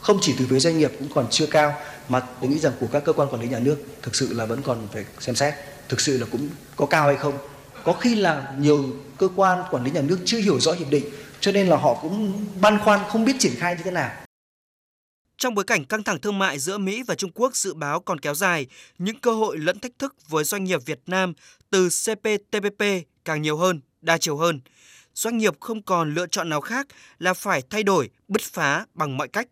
Không 0.00 0.18
chỉ 0.22 0.34
từ 0.38 0.46
phía 0.50 0.58
doanh 0.58 0.78
nghiệp 0.78 0.92
cũng 0.98 1.08
còn 1.14 1.26
chưa 1.30 1.46
cao 1.46 1.74
mà 2.08 2.20
tôi 2.20 2.50
nghĩ 2.50 2.58
rằng 2.58 2.72
của 2.80 2.86
các 2.92 3.04
cơ 3.04 3.12
quan 3.12 3.28
quản 3.28 3.42
lý 3.42 3.48
nhà 3.48 3.58
nước 3.58 3.76
thực 4.02 4.16
sự 4.16 4.34
là 4.34 4.44
vẫn 4.44 4.62
còn 4.62 4.88
phải 4.92 5.04
xem 5.20 5.34
xét. 5.34 5.54
Thực 5.88 6.00
sự 6.00 6.18
là 6.18 6.26
cũng 6.30 6.48
có 6.76 6.86
cao 6.86 7.06
hay 7.06 7.16
không. 7.16 7.34
Có 7.84 7.92
khi 7.92 8.14
là 8.14 8.52
nhiều 8.58 8.84
cơ 9.18 9.28
quan 9.36 9.62
quản 9.70 9.84
lý 9.84 9.90
nhà 9.90 10.02
nước 10.02 10.18
chưa 10.24 10.38
hiểu 10.38 10.60
rõ 10.60 10.72
hiệp 10.72 10.90
định 10.90 11.04
cho 11.40 11.52
nên 11.52 11.66
là 11.66 11.76
họ 11.76 11.98
cũng 12.02 12.46
băn 12.60 12.78
khoăn 12.78 13.00
không 13.08 13.24
biết 13.24 13.36
triển 13.38 13.52
khai 13.56 13.76
như 13.76 13.82
thế 13.84 13.90
nào. 13.90 14.10
Trong 15.38 15.54
bối 15.54 15.64
cảnh 15.64 15.84
căng 15.84 16.02
thẳng 16.02 16.20
thương 16.20 16.38
mại 16.38 16.58
giữa 16.58 16.78
Mỹ 16.78 17.02
và 17.06 17.14
Trung 17.14 17.30
Quốc 17.34 17.56
dự 17.56 17.74
báo 17.74 18.00
còn 18.00 18.20
kéo 18.20 18.34
dài, 18.34 18.66
những 18.98 19.18
cơ 19.20 19.32
hội 19.32 19.58
lẫn 19.58 19.78
thách 19.78 19.98
thức 19.98 20.14
với 20.28 20.44
doanh 20.44 20.64
nghiệp 20.64 20.80
Việt 20.86 21.00
Nam 21.06 21.34
từ 21.70 21.88
CPTPP 21.88 22.84
càng 23.24 23.42
nhiều 23.42 23.56
hơn, 23.56 23.80
đa 24.00 24.18
chiều 24.18 24.36
hơn. 24.36 24.60
Doanh 25.14 25.38
nghiệp 25.38 25.60
không 25.60 25.82
còn 25.82 26.14
lựa 26.14 26.26
chọn 26.26 26.48
nào 26.48 26.60
khác 26.60 26.86
là 27.18 27.34
phải 27.34 27.62
thay 27.70 27.82
đổi, 27.82 28.10
bứt 28.28 28.42
phá 28.42 28.86
bằng 28.94 29.16
mọi 29.16 29.28
cách. 29.28 29.48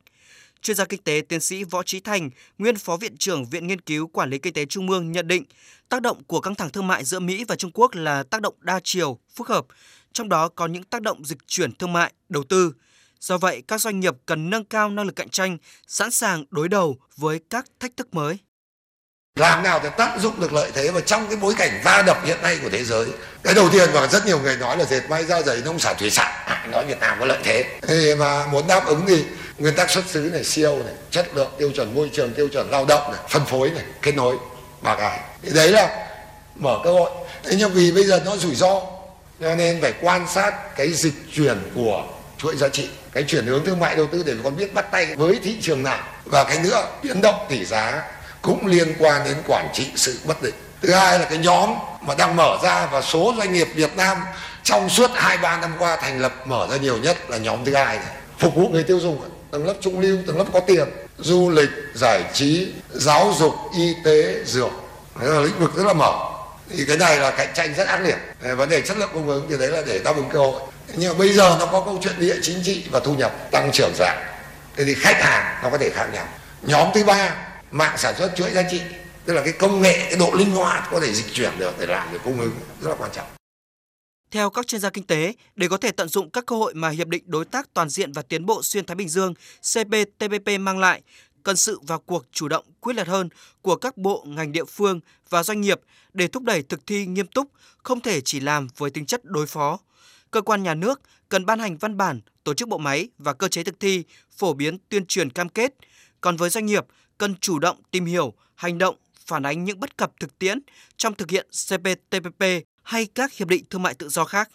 Chuyên 0.62 0.76
gia 0.76 0.84
kinh 0.84 1.02
tế 1.02 1.22
tiến 1.28 1.40
sĩ 1.40 1.64
Võ 1.64 1.82
Trí 1.82 2.00
Thành, 2.00 2.30
nguyên 2.58 2.76
phó 2.76 2.96
viện 2.96 3.16
trưởng 3.16 3.44
Viện 3.44 3.66
Nghiên 3.66 3.80
cứu 3.80 4.06
Quản 4.06 4.30
lý 4.30 4.38
Kinh 4.38 4.52
tế 4.52 4.64
Trung 4.66 4.90
ương 4.90 5.12
nhận 5.12 5.28
định, 5.28 5.44
tác 5.88 6.02
động 6.02 6.24
của 6.24 6.40
căng 6.40 6.54
thẳng 6.54 6.70
thương 6.70 6.86
mại 6.86 7.04
giữa 7.04 7.20
Mỹ 7.20 7.44
và 7.44 7.56
Trung 7.56 7.70
Quốc 7.74 7.94
là 7.94 8.22
tác 8.22 8.42
động 8.42 8.54
đa 8.60 8.80
chiều, 8.84 9.18
phức 9.34 9.48
hợp, 9.48 9.66
trong 10.16 10.28
đó 10.28 10.48
có 10.48 10.66
những 10.66 10.84
tác 10.84 11.02
động 11.02 11.24
dịch 11.24 11.38
chuyển 11.46 11.72
thương 11.72 11.92
mại, 11.92 12.12
đầu 12.28 12.42
tư. 12.48 12.72
Do 13.20 13.38
vậy, 13.38 13.62
các 13.68 13.80
doanh 13.80 14.00
nghiệp 14.00 14.14
cần 14.26 14.50
nâng 14.50 14.64
cao 14.64 14.90
năng 14.90 15.06
lực 15.06 15.16
cạnh 15.16 15.28
tranh, 15.28 15.58
sẵn 15.86 16.10
sàng 16.10 16.44
đối 16.50 16.68
đầu 16.68 16.96
với 17.16 17.40
các 17.50 17.64
thách 17.80 17.90
thức 17.96 18.14
mới. 18.14 18.38
Làm 19.34 19.62
nào 19.62 19.80
để 19.82 19.90
tận 19.98 20.20
dụng 20.20 20.40
được 20.40 20.52
lợi 20.52 20.70
thế 20.74 20.90
và 20.90 21.00
trong 21.00 21.26
cái 21.26 21.36
bối 21.36 21.54
cảnh 21.58 21.80
va 21.84 22.02
đập 22.06 22.18
hiện 22.24 22.42
nay 22.42 22.58
của 22.62 22.68
thế 22.68 22.84
giới. 22.84 23.06
Cái 23.42 23.54
đầu 23.54 23.68
tiên 23.72 23.88
và 23.92 24.06
rất 24.06 24.26
nhiều 24.26 24.40
người 24.40 24.56
nói 24.56 24.76
là 24.76 24.84
dệt 24.84 25.02
may 25.10 25.24
da 25.24 25.42
giày 25.42 25.62
nông 25.64 25.78
sản 25.78 25.96
thủy 25.98 26.10
sản. 26.10 26.44
À, 26.46 26.66
nói 26.72 26.86
Việt 26.86 27.00
Nam 27.00 27.16
có 27.20 27.26
lợi 27.26 27.38
thế. 27.44 27.78
Thì 27.82 28.14
mà 28.14 28.46
muốn 28.46 28.66
đáp 28.66 28.86
ứng 28.86 29.04
thì 29.08 29.24
nguyên 29.58 29.74
tắc 29.74 29.90
xuất 29.90 30.04
xứ 30.06 30.30
này, 30.32 30.44
siêu 30.44 30.82
này, 30.84 30.94
chất 31.10 31.28
lượng, 31.34 31.52
tiêu 31.58 31.72
chuẩn 31.74 31.94
môi 31.94 32.10
trường, 32.12 32.34
tiêu 32.34 32.48
chuẩn 32.48 32.70
lao 32.70 32.84
động 32.84 33.12
này, 33.12 33.20
phân 33.28 33.44
phối 33.44 33.70
này, 33.70 33.84
kết 34.02 34.12
nối 34.12 34.36
ba 34.82 34.96
cái. 34.96 35.20
Thì 35.42 35.50
đấy 35.54 35.68
là 35.68 36.08
mở 36.54 36.80
cơ 36.84 36.92
hội. 36.92 37.10
Thế 37.44 37.56
nhưng 37.58 37.72
vì 37.72 37.92
bây 37.92 38.04
giờ 38.04 38.22
nó 38.24 38.36
rủi 38.36 38.54
ro 38.54 38.95
cho 39.40 39.54
nên 39.54 39.80
phải 39.80 39.92
quan 40.00 40.26
sát 40.28 40.76
cái 40.76 40.92
dịch 40.92 41.14
chuyển 41.32 41.58
của 41.74 42.04
chuỗi 42.38 42.56
giá 42.56 42.68
trị, 42.68 42.88
cái 43.12 43.24
chuyển 43.28 43.46
hướng 43.46 43.64
thương 43.64 43.80
mại 43.80 43.96
đầu 43.96 44.06
tư 44.06 44.22
để 44.26 44.34
con 44.44 44.56
biết 44.56 44.74
bắt 44.74 44.90
tay 44.90 45.14
với 45.16 45.38
thị 45.42 45.56
trường 45.60 45.82
nào. 45.82 46.04
Và 46.24 46.44
cái 46.44 46.58
nữa, 46.58 46.88
biến 47.02 47.20
động 47.20 47.46
tỷ 47.48 47.64
giá 47.64 48.02
cũng 48.42 48.66
liên 48.66 48.94
quan 48.98 49.24
đến 49.24 49.36
quản 49.48 49.68
trị 49.74 49.86
sự 49.96 50.18
bất 50.24 50.42
định. 50.42 50.54
Thứ 50.82 50.92
hai 50.92 51.18
là 51.18 51.24
cái 51.24 51.38
nhóm 51.38 51.70
mà 52.00 52.14
đang 52.14 52.36
mở 52.36 52.58
ra 52.62 52.86
và 52.86 53.02
số 53.02 53.34
doanh 53.38 53.52
nghiệp 53.52 53.68
Việt 53.74 53.96
Nam 53.96 54.18
trong 54.62 54.88
suốt 54.88 55.10
hai, 55.14 55.38
ba 55.38 55.60
năm 55.60 55.72
qua 55.78 55.96
thành 55.96 56.20
lập 56.20 56.34
mở 56.46 56.68
ra 56.70 56.76
nhiều 56.76 56.98
nhất 56.98 57.30
là 57.30 57.36
nhóm 57.36 57.64
thứ 57.64 57.74
hai 57.74 57.96
này. 57.96 58.16
Phục 58.38 58.54
vụ 58.54 58.68
người 58.68 58.82
tiêu 58.82 59.00
dùng 59.00 59.20
tầng 59.50 59.66
lớp 59.66 59.74
trung 59.80 60.00
lưu, 60.00 60.18
tầng 60.26 60.38
lớp 60.38 60.44
có 60.52 60.60
tiền, 60.60 60.88
du 61.18 61.50
lịch, 61.50 61.70
giải 61.94 62.24
trí, 62.32 62.72
giáo 62.92 63.34
dục, 63.38 63.54
y 63.78 63.94
tế, 64.04 64.44
dược. 64.44 64.70
Đấy 65.20 65.30
là 65.30 65.40
lĩnh 65.40 65.58
vực 65.58 65.74
rất 65.76 65.86
là 65.86 65.92
mở 65.92 66.35
thì 66.70 66.84
cái 66.88 66.96
này 66.96 67.20
là 67.20 67.30
cạnh 67.30 67.48
tranh 67.54 67.74
rất 67.74 67.86
ác 67.86 68.00
liệt. 68.00 68.16
Vấn 68.56 68.68
đề 68.68 68.80
chất 68.80 68.96
lượng 68.96 69.10
cung 69.12 69.28
ứng 69.28 69.46
thì 69.50 69.56
đấy 69.58 69.68
là 69.68 69.82
để 69.86 70.00
đáp 70.04 70.16
ứng 70.16 70.28
cơ 70.32 70.38
hội. 70.38 70.62
Nhưng 70.94 71.12
mà 71.12 71.18
bây 71.18 71.32
giờ 71.32 71.56
nó 71.58 71.66
có 71.66 71.82
câu 71.84 72.00
chuyện 72.02 72.14
địa 72.18 72.36
chính 72.42 72.62
trị 72.64 72.84
và 72.90 73.00
thu 73.00 73.14
nhập 73.14 73.50
tăng 73.50 73.70
trưởng 73.72 73.92
giảm. 73.98 74.16
Thế 74.76 74.84
thì 74.84 74.94
khách 74.94 75.22
hàng 75.22 75.60
nó 75.62 75.70
có 75.70 75.78
thể 75.78 75.90
khác 75.90 76.06
nhau. 76.12 76.28
Nhóm 76.62 76.88
thứ 76.94 77.04
ba 77.04 77.48
mạng 77.70 77.98
sản 77.98 78.14
xuất 78.18 78.32
chuỗi 78.36 78.50
giá 78.50 78.62
trị. 78.70 78.80
Tức 79.24 79.32
là 79.32 79.42
cái 79.42 79.52
công 79.52 79.82
nghệ 79.82 80.06
cái 80.10 80.16
độ 80.18 80.30
linh 80.34 80.50
hoạt 80.50 80.88
có 80.90 81.00
thể 81.00 81.12
dịch 81.12 81.32
chuyển 81.32 81.58
được 81.58 81.74
để 81.78 81.86
làm 81.86 82.12
được 82.12 82.20
cung 82.24 82.40
ứng 82.40 82.52
rất 82.82 82.90
là 82.90 82.96
quan 82.98 83.10
trọng. 83.14 83.26
Theo 84.30 84.50
các 84.50 84.66
chuyên 84.66 84.80
gia 84.80 84.90
kinh 84.90 85.06
tế, 85.06 85.32
để 85.56 85.68
có 85.68 85.76
thể 85.76 85.90
tận 85.90 86.08
dụng 86.08 86.30
các 86.30 86.46
cơ 86.46 86.56
hội 86.56 86.74
mà 86.74 86.88
Hiệp 86.88 87.08
định 87.08 87.22
Đối 87.26 87.44
tác 87.44 87.68
Toàn 87.74 87.88
diện 87.88 88.12
và 88.12 88.22
Tiến 88.22 88.46
bộ 88.46 88.62
Xuyên 88.62 88.86
Thái 88.86 88.94
Bình 88.94 89.08
Dương 89.08 89.34
CPTPP 89.74 90.60
mang 90.60 90.78
lại, 90.78 91.02
cần 91.46 91.56
sự 91.56 91.80
vào 91.86 91.98
cuộc 91.98 92.26
chủ 92.32 92.48
động 92.48 92.64
quyết 92.80 92.96
liệt 92.96 93.06
hơn 93.06 93.28
của 93.62 93.76
các 93.76 93.96
bộ, 93.96 94.24
ngành 94.28 94.52
địa 94.52 94.64
phương 94.64 95.00
và 95.30 95.42
doanh 95.42 95.60
nghiệp 95.60 95.80
để 96.12 96.28
thúc 96.28 96.42
đẩy 96.42 96.62
thực 96.62 96.86
thi 96.86 97.06
nghiêm 97.06 97.26
túc, 97.26 97.50
không 97.82 98.00
thể 98.00 98.20
chỉ 98.20 98.40
làm 98.40 98.68
với 98.76 98.90
tính 98.90 99.06
chất 99.06 99.24
đối 99.24 99.46
phó. 99.46 99.78
Cơ 100.30 100.40
quan 100.40 100.62
nhà 100.62 100.74
nước 100.74 101.00
cần 101.28 101.46
ban 101.46 101.58
hành 101.58 101.76
văn 101.76 101.96
bản, 101.96 102.20
tổ 102.44 102.54
chức 102.54 102.68
bộ 102.68 102.78
máy 102.78 103.08
và 103.18 103.32
cơ 103.32 103.48
chế 103.48 103.64
thực 103.64 103.80
thi, 103.80 104.04
phổ 104.36 104.54
biến 104.54 104.78
tuyên 104.88 105.06
truyền 105.06 105.30
cam 105.30 105.48
kết. 105.48 105.74
Còn 106.20 106.36
với 106.36 106.50
doanh 106.50 106.66
nghiệp, 106.66 106.86
cần 107.18 107.34
chủ 107.40 107.58
động 107.58 107.76
tìm 107.90 108.04
hiểu, 108.04 108.32
hành 108.54 108.78
động, 108.78 108.96
phản 109.26 109.42
ánh 109.42 109.64
những 109.64 109.80
bất 109.80 109.96
cập 109.96 110.12
thực 110.20 110.38
tiễn 110.38 110.58
trong 110.96 111.14
thực 111.14 111.30
hiện 111.30 111.46
CPTPP 111.68 112.44
hay 112.82 113.06
các 113.06 113.32
hiệp 113.32 113.48
định 113.48 113.64
thương 113.70 113.82
mại 113.82 113.94
tự 113.94 114.08
do 114.08 114.24
khác. 114.24 114.50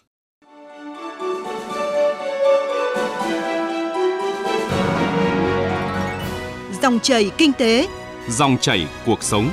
Dòng 6.82 7.00
chảy 7.00 7.30
kinh 7.38 7.52
tế, 7.52 7.88
dòng 8.28 8.58
chảy 8.60 8.86
cuộc 9.06 9.22
sống. 9.22 9.50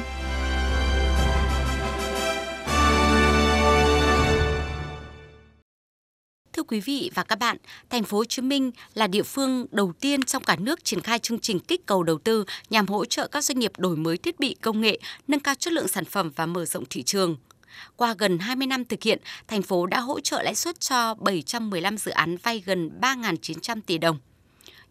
Thưa 6.54 6.64
quý 6.68 6.80
vị 6.80 7.12
và 7.14 7.24
các 7.24 7.40
bạn, 7.40 7.58
thành 7.90 8.04
phố 8.04 8.18
Hồ 8.18 8.26
Chí 8.26 8.42
Minh 8.42 8.72
là 8.94 9.08
địa 9.08 9.24
phương 9.24 9.66
đầu 9.72 9.94
tiên 10.02 10.24
trong 10.24 10.44
cả 10.44 10.56
nước 10.56 10.84
triển 10.84 11.02
khai 11.02 11.20
chương 11.20 11.40
trình 11.40 11.60
kích 11.60 11.86
cầu 11.86 12.04
đầu 12.04 12.18
tư 12.18 12.46
nhằm 12.70 12.88
hỗ 12.88 13.06
trợ 13.06 13.28
các 13.28 13.44
doanh 13.44 13.60
nghiệp 13.60 13.72
đổi 13.78 13.96
mới 13.96 14.18
thiết 14.18 14.40
bị 14.40 14.56
công 14.62 14.82
nghệ, 14.82 15.00
nâng 15.28 15.40
cao 15.40 15.56
chất 15.56 15.74
lượng 15.74 15.88
sản 15.88 16.06
phẩm 16.06 16.32
và 16.36 16.46
mở 16.46 16.66
rộng 16.66 16.84
thị 16.90 17.04
trường. 17.04 17.36
Qua 17.96 18.16
gần 18.18 18.40
20 18.40 18.68
năm 18.68 18.86
thực 18.86 19.04
hiện, 19.04 19.20
thành 19.48 19.62
phố 19.62 19.86
đã 19.86 20.00
hỗ 20.00 20.20
trợ 20.20 20.42
lãi 20.42 20.56
suất 20.56 20.80
cho 20.80 21.14
715 21.14 21.98
dự 21.98 22.12
án 22.12 22.38
vay 22.38 22.64
gần 22.66 22.92
3.900 23.02 23.82
tỷ 23.86 23.98
đồng. 23.98 24.18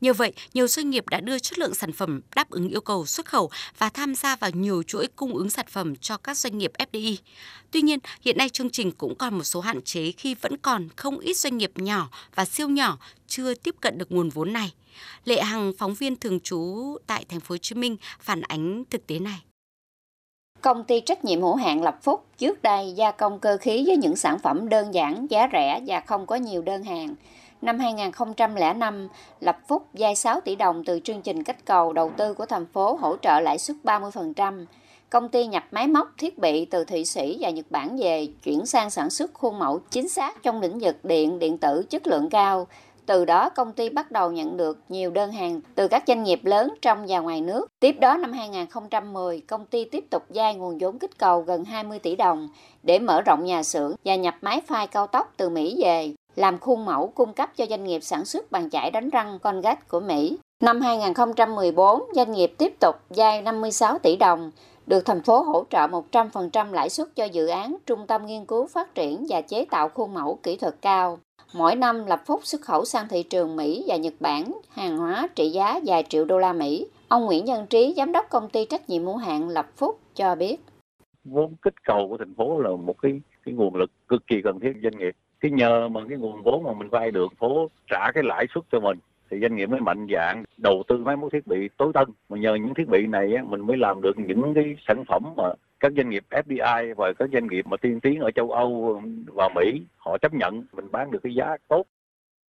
Như 0.00 0.12
vậy, 0.12 0.32
nhiều 0.54 0.66
doanh 0.66 0.90
nghiệp 0.90 1.08
đã 1.08 1.20
đưa 1.20 1.38
chất 1.38 1.58
lượng 1.58 1.74
sản 1.74 1.92
phẩm 1.92 2.20
đáp 2.36 2.50
ứng 2.50 2.68
yêu 2.68 2.80
cầu 2.80 3.06
xuất 3.06 3.26
khẩu 3.26 3.50
và 3.78 3.88
tham 3.88 4.14
gia 4.14 4.36
vào 4.36 4.50
nhiều 4.50 4.82
chuỗi 4.82 5.06
cung 5.16 5.34
ứng 5.34 5.50
sản 5.50 5.66
phẩm 5.68 5.96
cho 5.96 6.16
các 6.16 6.36
doanh 6.36 6.58
nghiệp 6.58 6.72
FDI. 6.78 7.16
Tuy 7.70 7.82
nhiên, 7.82 7.98
hiện 8.20 8.38
nay 8.38 8.48
chương 8.48 8.70
trình 8.70 8.92
cũng 8.92 9.14
còn 9.14 9.34
một 9.34 9.44
số 9.44 9.60
hạn 9.60 9.82
chế 9.82 10.12
khi 10.12 10.34
vẫn 10.34 10.56
còn 10.56 10.88
không 10.96 11.18
ít 11.18 11.36
doanh 11.36 11.58
nghiệp 11.58 11.72
nhỏ 11.74 12.08
và 12.34 12.44
siêu 12.44 12.68
nhỏ 12.68 12.98
chưa 13.26 13.54
tiếp 13.54 13.74
cận 13.80 13.98
được 13.98 14.12
nguồn 14.12 14.28
vốn 14.28 14.52
này. 14.52 14.72
Lệ 15.24 15.42
Hằng, 15.42 15.72
phóng 15.78 15.94
viên 15.94 16.16
thường 16.16 16.40
trú 16.40 16.96
tại 17.06 17.24
thành 17.28 17.40
phố 17.40 17.52
Hồ 17.52 17.56
Chí 17.56 17.74
Minh 17.74 17.96
phản 18.20 18.40
ánh 18.40 18.84
thực 18.90 19.06
tế 19.06 19.18
này. 19.18 19.40
Công 20.60 20.84
ty 20.84 21.00
trách 21.00 21.24
nhiệm 21.24 21.40
hữu 21.40 21.54
hạn 21.54 21.82
Lập 21.82 21.98
Phúc 22.02 22.26
trước 22.38 22.62
đây 22.62 22.92
gia 22.96 23.10
công 23.10 23.38
cơ 23.40 23.56
khí 23.60 23.84
với 23.86 23.96
những 23.96 24.16
sản 24.16 24.38
phẩm 24.38 24.68
đơn 24.68 24.94
giản, 24.94 25.26
giá 25.30 25.48
rẻ 25.52 25.80
và 25.86 26.00
không 26.00 26.26
có 26.26 26.36
nhiều 26.36 26.62
đơn 26.62 26.82
hàng. 26.82 27.14
Năm 27.62 27.78
2005, 27.78 29.08
Lập 29.40 29.58
Phúc 29.68 29.86
vay 29.92 30.14
6 30.14 30.40
tỷ 30.40 30.56
đồng 30.56 30.84
từ 30.84 31.00
chương 31.04 31.22
trình 31.22 31.44
kích 31.44 31.64
cầu 31.64 31.92
đầu 31.92 32.10
tư 32.16 32.34
của 32.34 32.46
thành 32.46 32.66
phố 32.66 32.98
hỗ 33.00 33.16
trợ 33.16 33.40
lãi 33.40 33.58
suất 33.58 33.76
30%. 33.84 34.66
Công 35.10 35.28
ty 35.28 35.46
nhập 35.46 35.64
máy 35.70 35.86
móc, 35.86 36.08
thiết 36.18 36.38
bị 36.38 36.64
từ 36.64 36.84
Thụy 36.84 37.04
Sĩ 37.04 37.36
và 37.40 37.50
Nhật 37.50 37.66
Bản 37.70 37.96
về, 37.96 38.26
chuyển 38.42 38.66
sang 38.66 38.90
sản 38.90 39.10
xuất 39.10 39.34
khuôn 39.34 39.58
mẫu 39.58 39.80
chính 39.90 40.08
xác 40.08 40.42
trong 40.42 40.60
lĩnh 40.60 40.78
vực 40.78 41.04
điện, 41.04 41.38
điện 41.38 41.58
tử 41.58 41.84
chất 41.90 42.06
lượng 42.06 42.30
cao. 42.30 42.66
Từ 43.06 43.24
đó, 43.24 43.48
công 43.48 43.72
ty 43.72 43.88
bắt 43.88 44.10
đầu 44.10 44.32
nhận 44.32 44.56
được 44.56 44.78
nhiều 44.88 45.10
đơn 45.10 45.32
hàng 45.32 45.60
từ 45.74 45.88
các 45.88 46.04
doanh 46.06 46.22
nghiệp 46.22 46.40
lớn 46.44 46.74
trong 46.82 47.04
và 47.08 47.18
ngoài 47.18 47.40
nước. 47.40 47.66
Tiếp 47.80 47.96
đó, 48.00 48.16
năm 48.16 48.32
2010, 48.32 49.40
công 49.40 49.66
ty 49.66 49.84
tiếp 49.84 50.04
tục 50.10 50.22
vay 50.28 50.54
nguồn 50.54 50.78
vốn 50.80 50.98
kích 50.98 51.18
cầu 51.18 51.40
gần 51.40 51.64
20 51.64 51.98
tỷ 51.98 52.16
đồng 52.16 52.48
để 52.82 52.98
mở 52.98 53.22
rộng 53.22 53.44
nhà 53.44 53.62
xưởng 53.62 53.94
và 54.04 54.16
nhập 54.16 54.34
máy 54.40 54.60
phai 54.66 54.86
cao 54.86 55.06
tốc 55.06 55.32
từ 55.36 55.48
Mỹ 55.48 55.82
về 55.82 56.14
làm 56.38 56.58
khuôn 56.58 56.84
mẫu 56.84 57.12
cung 57.14 57.32
cấp 57.32 57.50
cho 57.56 57.66
doanh 57.66 57.84
nghiệp 57.84 58.00
sản 58.00 58.24
xuất 58.24 58.52
bàn 58.52 58.70
chải 58.70 58.90
đánh 58.90 59.10
răng 59.10 59.38
con 59.42 59.60
gách 59.60 59.88
của 59.88 60.00
Mỹ. 60.00 60.38
Năm 60.62 60.80
2014, 60.80 62.02
doanh 62.14 62.32
nghiệp 62.32 62.52
tiếp 62.58 62.74
tục 62.80 62.96
vay 63.08 63.42
56 63.42 63.98
tỷ 63.98 64.16
đồng, 64.16 64.50
được 64.86 65.04
thành 65.04 65.22
phố 65.22 65.42
hỗ 65.42 65.64
trợ 65.70 65.78
100% 65.78 66.72
lãi 66.72 66.88
suất 66.88 67.08
cho 67.16 67.24
dự 67.24 67.46
án 67.46 67.76
Trung 67.86 68.06
tâm 68.06 68.26
Nghiên 68.26 68.44
cứu 68.44 68.66
Phát 68.66 68.94
triển 68.94 69.26
và 69.28 69.40
chế 69.40 69.64
tạo 69.64 69.88
khuôn 69.88 70.14
mẫu 70.14 70.38
kỹ 70.42 70.56
thuật 70.56 70.74
cao. 70.82 71.18
Mỗi 71.54 71.74
năm 71.74 72.06
Lập 72.06 72.22
Phúc 72.26 72.40
xuất 72.44 72.60
khẩu 72.60 72.84
sang 72.84 73.08
thị 73.08 73.22
trường 73.22 73.56
Mỹ 73.56 73.84
và 73.86 73.96
Nhật 73.96 74.14
Bản 74.20 74.52
hàng 74.68 74.98
hóa 74.98 75.28
trị 75.34 75.50
giá 75.50 75.80
vài 75.86 76.04
triệu 76.08 76.24
đô 76.24 76.38
la 76.38 76.52
Mỹ. 76.52 76.86
Ông 77.08 77.24
Nguyễn 77.24 77.44
Nhân 77.44 77.66
Trí, 77.66 77.94
giám 77.96 78.12
đốc 78.12 78.30
công 78.30 78.48
ty 78.48 78.64
trách 78.64 78.90
nhiệm 78.90 79.04
hữu 79.04 79.16
hạn 79.16 79.48
Lập 79.48 79.66
Phúc 79.76 79.98
cho 80.14 80.34
biết. 80.34 80.56
Vốn 81.24 81.54
kích 81.62 81.74
cầu 81.84 82.06
của 82.10 82.16
thành 82.18 82.34
phố 82.34 82.60
là 82.60 82.70
một 82.70 82.94
cái 83.02 83.20
cái 83.44 83.54
nguồn 83.54 83.74
lực 83.74 83.90
cực 84.08 84.26
kỳ 84.26 84.36
cần 84.44 84.60
thiết 84.60 84.72
doanh 84.82 84.98
nghiệp 84.98 85.12
cái 85.40 85.50
nhờ 85.50 85.88
mà 85.88 86.00
cái 86.08 86.18
nguồn 86.18 86.42
vốn 86.42 86.62
mà 86.62 86.72
mình 86.72 86.88
vay 86.88 87.10
được 87.10 87.32
phố 87.38 87.70
trả 87.90 88.12
cái 88.12 88.22
lãi 88.22 88.46
suất 88.54 88.64
cho 88.72 88.80
mình 88.80 88.98
thì 89.30 89.40
doanh 89.40 89.56
nghiệp 89.56 89.66
mới 89.66 89.80
mạnh 89.80 90.06
dạng 90.12 90.44
đầu 90.56 90.82
tư 90.88 90.96
máy 90.96 91.16
móc 91.16 91.32
thiết 91.32 91.46
bị 91.46 91.68
tối 91.76 91.92
tân. 91.94 92.04
Mà 92.28 92.38
nhờ 92.38 92.54
những 92.54 92.74
thiết 92.74 92.88
bị 92.88 93.06
này 93.06 93.34
á, 93.34 93.42
mình 93.46 93.60
mới 93.60 93.76
làm 93.76 94.00
được 94.02 94.18
những 94.18 94.54
cái 94.54 94.76
sản 94.88 95.04
phẩm 95.08 95.22
mà 95.36 95.44
các 95.80 95.92
doanh 95.96 96.10
nghiệp 96.10 96.24
FDI 96.30 96.94
và 96.94 97.12
các 97.18 97.28
doanh 97.32 97.46
nghiệp 97.46 97.66
mà 97.66 97.76
tiên 97.76 98.00
tiến 98.00 98.20
ở 98.20 98.30
châu 98.30 98.50
Âu 98.50 99.02
và 99.26 99.48
Mỹ 99.48 99.82
họ 99.96 100.18
chấp 100.18 100.34
nhận 100.34 100.64
mình 100.72 100.88
bán 100.92 101.10
được 101.10 101.18
cái 101.22 101.34
giá 101.34 101.56
tốt. 101.68 101.86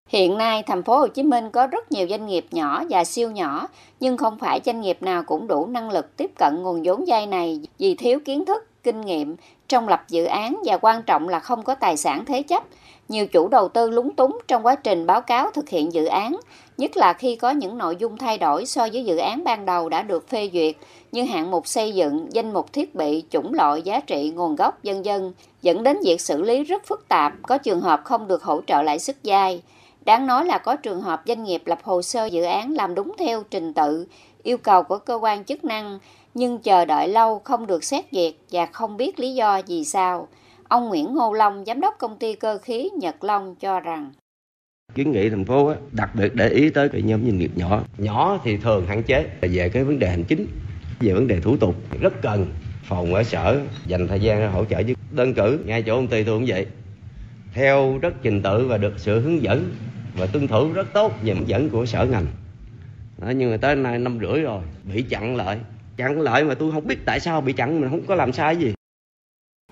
Hiện 0.09 0.39
nay, 0.39 0.63
thành 0.67 0.83
phố 0.83 0.99
Hồ 0.99 1.09
Chí 1.09 1.23
Minh 1.23 1.51
có 1.53 1.67
rất 1.67 1.93
nhiều 1.93 2.07
doanh 2.09 2.27
nghiệp 2.27 2.45
nhỏ 2.51 2.85
và 2.91 3.05
siêu 3.05 3.31
nhỏ, 3.31 3.69
nhưng 4.01 4.17
không 4.17 4.39
phải 4.39 4.61
doanh 4.65 4.81
nghiệp 4.81 5.03
nào 5.03 5.23
cũng 5.27 5.47
đủ 5.47 5.67
năng 5.67 5.91
lực 5.91 6.17
tiếp 6.17 6.31
cận 6.39 6.63
nguồn 6.63 6.83
vốn 6.85 7.05
vay 7.07 7.27
này 7.27 7.61
vì 7.79 7.95
thiếu 7.95 8.19
kiến 8.25 8.45
thức, 8.45 8.76
kinh 8.87 9.01
nghiệm 9.01 9.37
trong 9.69 9.89
lập 9.89 10.05
dự 10.09 10.25
án 10.25 10.57
và 10.65 10.79
quan 10.81 11.03
trọng 11.03 11.29
là 11.29 11.41
không 11.41 11.63
có 11.63 11.75
tài 11.75 11.97
sản 11.97 12.25
thế 12.25 12.43
chấp. 12.43 12.65
Nhiều 13.09 13.27
chủ 13.27 13.49
đầu 13.49 13.69
tư 13.69 13.91
lúng 13.91 14.15
túng 14.15 14.39
trong 14.49 14.67
quá 14.67 14.75
trình 14.75 15.07
báo 15.07 15.21
cáo 15.21 15.51
thực 15.51 15.69
hiện 15.69 15.93
dự 15.93 16.05
án, 16.05 16.37
nhất 16.77 16.97
là 16.97 17.13
khi 17.13 17.37
có 17.37 17.51
những 17.51 17.79
nội 17.79 17.97
dung 17.99 18.17
thay 18.17 18.39
đổi 18.39 18.67
so 18.67 18.89
với 18.93 19.05
dự 19.05 19.17
án 19.17 19.45
ban 19.45 19.67
đầu 19.67 19.89
đã 19.89 20.03
được 20.03 20.29
phê 20.29 20.51
duyệt 20.53 20.75
như 21.13 21.25
hạng 21.25 21.51
mục 21.51 21.67
xây 21.67 21.93
dựng, 21.93 22.27
danh 22.31 22.53
mục 22.53 22.73
thiết 22.73 22.95
bị, 22.95 23.25
chủng 23.31 23.55
loại, 23.55 23.83
giá 23.83 24.01
trị, 24.01 24.33
nguồn 24.37 24.57
gốc, 24.57 24.79
vân 24.83 25.03
vân, 25.03 25.33
dẫn 25.63 25.83
đến 25.83 25.99
việc 26.05 26.21
xử 26.21 26.43
lý 26.43 26.65
rất 26.65 26.87
phức 26.87 27.09
tạp, 27.09 27.33
có 27.43 27.59
trường 27.59 27.81
hợp 27.81 28.01
không 28.05 28.29
được 28.29 28.43
hỗ 28.43 28.61
trợ 28.67 28.83
lại 28.83 28.99
sức 28.99 29.17
dai. 29.23 29.63
Đáng 30.05 30.27
nói 30.27 30.45
là 30.45 30.59
có 30.59 30.77
trường 30.77 31.01
hợp 31.01 31.23
doanh 31.27 31.45
nghiệp 31.45 31.63
lập 31.65 31.79
hồ 31.83 32.03
sơ 32.03 32.27
dự 32.27 32.43
án 32.43 32.75
làm 32.75 32.95
đúng 32.95 33.13
theo 33.19 33.43
trình 33.51 33.75
tự, 33.75 34.07
yêu 34.43 34.59
cầu 34.59 34.83
của 34.83 34.99
cơ 34.99 35.15
quan 35.15 35.45
chức 35.45 35.65
năng, 35.65 35.99
nhưng 36.37 36.59
chờ 36.59 36.85
đợi 36.85 37.09
lâu 37.09 37.39
không 37.39 37.67
được 37.67 37.85
xét 37.85 38.05
duyệt 38.13 38.35
và 38.53 38.67
không 38.67 38.97
biết 38.97 39.21
lý 39.21 39.35
do 39.35 39.57
gì 39.67 39.85
sao. 39.85 40.29
Ông 40.69 40.89
Nguyễn 40.89 41.15
Ngô 41.15 41.33
Long, 41.33 41.65
giám 41.65 41.81
đốc 41.81 41.95
công 41.99 42.19
ty 42.19 42.35
cơ 42.35 42.59
khí 42.59 42.91
Nhật 42.99 43.25
Long 43.25 43.55
cho 43.55 43.81
rằng. 43.81 44.13
Kiến 44.95 45.13
nghị 45.13 45.31
thành 45.31 45.45
phố 45.45 45.75
đặc 45.93 46.11
biệt 46.15 46.35
để 46.35 46.49
ý 46.49 46.71
tới 46.71 46.89
cái 46.89 47.03
nhóm 47.03 47.25
doanh 47.25 47.39
nghiệp 47.39 47.51
nhỏ. 47.55 47.83
Nhỏ 47.99 48.39
thì 48.45 48.57
thường 48.57 48.87
hạn 48.87 49.03
chế. 49.03 49.27
Về 49.41 49.69
cái 49.69 49.85
vấn 49.85 49.99
đề 49.99 50.09
hành 50.09 50.25
chính 50.25 50.47
về 51.01 51.13
vấn 51.13 51.29
đề 51.29 51.41
thủ 51.41 51.57
tục 51.57 51.75
rất 52.01 52.23
cần. 52.23 52.47
Phòng 52.85 53.15
ở 53.15 53.23
sở 53.23 53.61
dành 53.87 54.09
thời 54.09 54.21
gian 54.21 54.53
hỗ 54.53 54.65
trợ 54.65 54.77
với 54.77 54.95
đơn 55.11 55.35
cử 55.35 55.59
ngay 55.67 55.83
chỗ 55.83 55.97
công 55.97 56.07
ty 56.07 56.25
tôi 56.25 56.39
cũng 56.39 56.47
vậy. 56.49 56.67
Theo 57.55 57.99
rất 57.99 58.15
trình 58.23 58.43
tự 58.43 58.67
và 58.67 58.79
được 58.79 58.95
sự 58.97 59.21
hướng 59.21 59.43
dẫn 59.43 59.75
và 60.19 60.27
tuân 60.27 60.49
thủ 60.49 60.73
rất 60.73 60.87
tốt 60.93 61.13
về 61.23 61.35
hướng 61.35 61.49
dẫn 61.49 61.71
của 61.71 61.87
sở 61.87 62.05
ngành. 62.05 62.27
Đó, 63.19 63.31
nhưng 63.31 63.51
mà 63.51 63.57
tới 63.57 63.77
nay 63.77 63.99
năm 63.99 64.19
rưỡi 64.21 64.41
rồi 64.41 64.63
bị 64.85 65.03
chặn 65.03 65.37
lại 65.37 65.59
chặn 65.97 66.21
lại 66.21 66.45
mà 66.45 66.55
tôi 66.55 66.73
không 66.73 66.87
biết 66.87 66.99
tại 67.07 67.21
sao 67.21 67.41
bị 67.41 67.53
chặn 67.53 67.81
mình 67.81 67.91
không 67.91 68.07
có 68.07 68.15
làm 68.15 68.33
sai 68.33 68.57
gì 68.57 68.75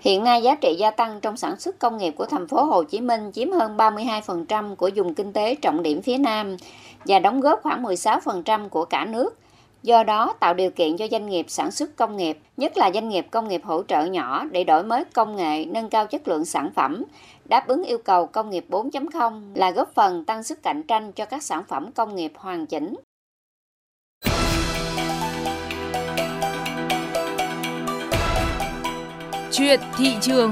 Hiện 0.01 0.23
nay 0.23 0.41
giá 0.41 0.55
trị 0.55 0.75
gia 0.79 0.91
tăng 0.91 1.19
trong 1.21 1.37
sản 1.37 1.59
xuất 1.59 1.79
công 1.79 1.97
nghiệp 1.97 2.11
của 2.11 2.25
thành 2.25 2.47
phố 2.47 2.63
Hồ 2.63 2.83
Chí 2.83 3.01
Minh 3.01 3.31
chiếm 3.33 3.51
hơn 3.51 3.77
32% 3.77 4.75
của 4.75 4.89
vùng 4.95 5.13
kinh 5.13 5.33
tế 5.33 5.55
trọng 5.55 5.83
điểm 5.83 6.01
phía 6.01 6.17
Nam 6.17 6.57
và 7.05 7.19
đóng 7.19 7.41
góp 7.41 7.59
khoảng 7.63 7.83
16% 7.83 8.69
của 8.69 8.85
cả 8.85 9.05
nước. 9.05 9.37
Do 9.83 10.03
đó, 10.03 10.33
tạo 10.39 10.53
điều 10.53 10.71
kiện 10.71 10.97
cho 10.97 11.07
doanh 11.11 11.25
nghiệp 11.25 11.45
sản 11.49 11.71
xuất 11.71 11.95
công 11.95 12.17
nghiệp, 12.17 12.39
nhất 12.57 12.77
là 12.77 12.91
doanh 12.93 13.09
nghiệp 13.09 13.27
công 13.31 13.47
nghiệp 13.47 13.61
hỗ 13.63 13.83
trợ 13.83 14.05
nhỏ 14.05 14.45
để 14.51 14.63
đổi 14.63 14.83
mới 14.83 15.03
công 15.05 15.35
nghệ, 15.35 15.65
nâng 15.65 15.89
cao 15.89 16.07
chất 16.07 16.27
lượng 16.27 16.45
sản 16.45 16.71
phẩm, 16.75 17.03
đáp 17.45 17.67
ứng 17.67 17.83
yêu 17.83 17.97
cầu 17.97 18.27
công 18.27 18.49
nghiệp 18.49 18.65
4.0 18.69 19.41
là 19.55 19.71
góp 19.71 19.93
phần 19.93 20.25
tăng 20.25 20.43
sức 20.43 20.63
cạnh 20.63 20.83
tranh 20.83 21.11
cho 21.11 21.25
các 21.25 21.43
sản 21.43 21.63
phẩm 21.67 21.91
công 21.91 22.15
nghiệp 22.15 22.31
hoàn 22.35 22.65
chỉnh. 22.65 22.95
Chuyện 29.57 29.79
thị 29.97 30.13
trường 30.21 30.51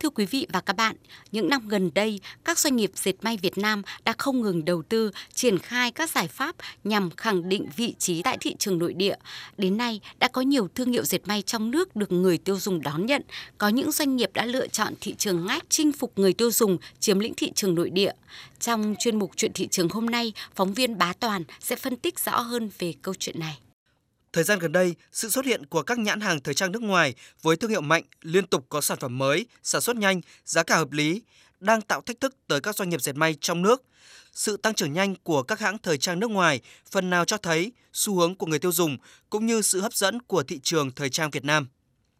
thưa 0.00 0.10
quý 0.10 0.26
vị 0.26 0.46
và 0.52 0.60
các 0.60 0.76
bạn, 0.76 0.96
những 1.32 1.48
năm 1.48 1.68
gần 1.68 1.90
đây, 1.94 2.20
các 2.44 2.58
doanh 2.58 2.76
nghiệp 2.76 2.90
dệt 2.94 3.12
may 3.22 3.36
Việt 3.36 3.58
Nam 3.58 3.82
đã 4.04 4.14
không 4.18 4.40
ngừng 4.40 4.64
đầu 4.64 4.82
tư, 4.82 5.10
triển 5.34 5.58
khai 5.58 5.90
các 5.90 6.10
giải 6.10 6.28
pháp 6.28 6.56
nhằm 6.84 7.10
khẳng 7.10 7.48
định 7.48 7.66
vị 7.76 7.94
trí 7.98 8.22
tại 8.22 8.36
thị 8.40 8.56
trường 8.58 8.78
nội 8.78 8.94
địa. 8.94 9.14
Đến 9.58 9.76
nay, 9.76 10.00
đã 10.18 10.28
có 10.28 10.40
nhiều 10.40 10.68
thương 10.74 10.92
hiệu 10.92 11.04
dệt 11.04 11.26
may 11.28 11.42
trong 11.42 11.70
nước 11.70 11.96
được 11.96 12.12
người 12.12 12.38
tiêu 12.38 12.58
dùng 12.58 12.82
đón 12.82 13.06
nhận. 13.06 13.22
Có 13.58 13.68
những 13.68 13.92
doanh 13.92 14.16
nghiệp 14.16 14.30
đã 14.34 14.46
lựa 14.46 14.68
chọn 14.68 14.92
thị 15.00 15.14
trường 15.18 15.46
ngách 15.46 15.64
chinh 15.68 15.92
phục 15.92 16.18
người 16.18 16.32
tiêu 16.32 16.50
dùng, 16.50 16.78
chiếm 17.00 17.18
lĩnh 17.18 17.34
thị 17.34 17.52
trường 17.54 17.74
nội 17.74 17.90
địa. 17.90 18.12
Trong 18.60 18.94
chuyên 18.98 19.18
mục 19.18 19.30
Chuyện 19.36 19.52
thị 19.54 19.68
trường 19.70 19.88
hôm 19.88 20.06
nay, 20.06 20.32
phóng 20.54 20.74
viên 20.74 20.98
Bá 20.98 21.12
Toàn 21.20 21.44
sẽ 21.60 21.76
phân 21.76 21.96
tích 21.96 22.18
rõ 22.18 22.40
hơn 22.40 22.70
về 22.78 22.94
câu 23.02 23.14
chuyện 23.18 23.40
này. 23.40 23.58
Thời 24.32 24.44
gian 24.44 24.58
gần 24.58 24.72
đây, 24.72 24.94
sự 25.12 25.30
xuất 25.30 25.44
hiện 25.44 25.66
của 25.66 25.82
các 25.82 25.98
nhãn 25.98 26.20
hàng 26.20 26.40
thời 26.40 26.54
trang 26.54 26.72
nước 26.72 26.82
ngoài 26.82 27.14
với 27.42 27.56
thương 27.56 27.70
hiệu 27.70 27.80
mạnh 27.80 28.02
liên 28.22 28.46
tục 28.46 28.66
có 28.68 28.80
sản 28.80 28.98
phẩm 29.00 29.18
mới, 29.18 29.46
sản 29.62 29.80
xuất 29.80 29.96
nhanh, 29.96 30.20
giá 30.44 30.62
cả 30.62 30.76
hợp 30.76 30.92
lý 30.92 31.22
đang 31.60 31.82
tạo 31.82 32.00
thách 32.00 32.20
thức 32.20 32.34
tới 32.48 32.60
các 32.60 32.76
doanh 32.76 32.88
nghiệp 32.88 33.02
dệt 33.02 33.12
may 33.12 33.36
trong 33.40 33.62
nước. 33.62 33.82
Sự 34.32 34.56
tăng 34.56 34.74
trưởng 34.74 34.92
nhanh 34.92 35.14
của 35.22 35.42
các 35.42 35.60
hãng 35.60 35.78
thời 35.78 35.98
trang 35.98 36.20
nước 36.20 36.30
ngoài 36.30 36.60
phần 36.90 37.10
nào 37.10 37.24
cho 37.24 37.36
thấy 37.36 37.72
xu 37.92 38.14
hướng 38.14 38.34
của 38.34 38.46
người 38.46 38.58
tiêu 38.58 38.72
dùng 38.72 38.96
cũng 39.30 39.46
như 39.46 39.62
sự 39.62 39.80
hấp 39.80 39.94
dẫn 39.94 40.22
của 40.22 40.42
thị 40.42 40.60
trường 40.62 40.90
thời 40.90 41.10
trang 41.10 41.30
Việt 41.30 41.44
Nam. 41.44 41.68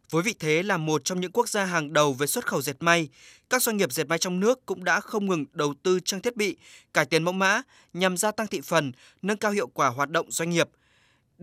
Với 0.09 0.23
vị 0.23 0.35
thế 0.39 0.63
là 0.63 0.77
một 0.77 1.05
trong 1.05 1.21
những 1.21 1.31
quốc 1.31 1.49
gia 1.49 1.65
hàng 1.65 1.93
đầu 1.93 2.13
về 2.13 2.27
xuất 2.27 2.45
khẩu 2.45 2.61
dệt 2.61 2.75
may, 2.79 3.09
các 3.49 3.61
doanh 3.61 3.77
nghiệp 3.77 3.93
dệt 3.93 4.03
may 4.03 4.17
trong 4.17 4.39
nước 4.39 4.65
cũng 4.65 4.83
đã 4.83 4.99
không 4.99 5.25
ngừng 5.25 5.45
đầu 5.53 5.73
tư 5.83 5.99
trang 6.05 6.21
thiết 6.21 6.35
bị, 6.35 6.57
cải 6.93 7.05
tiến 7.05 7.23
mẫu 7.23 7.33
mã 7.33 7.61
nhằm 7.93 8.17
gia 8.17 8.31
tăng 8.31 8.47
thị 8.47 8.61
phần, 8.61 8.91
nâng 9.21 9.37
cao 9.37 9.51
hiệu 9.51 9.67
quả 9.67 9.87
hoạt 9.87 10.09
động 10.09 10.31
doanh 10.31 10.49
nghiệp– 10.49 10.69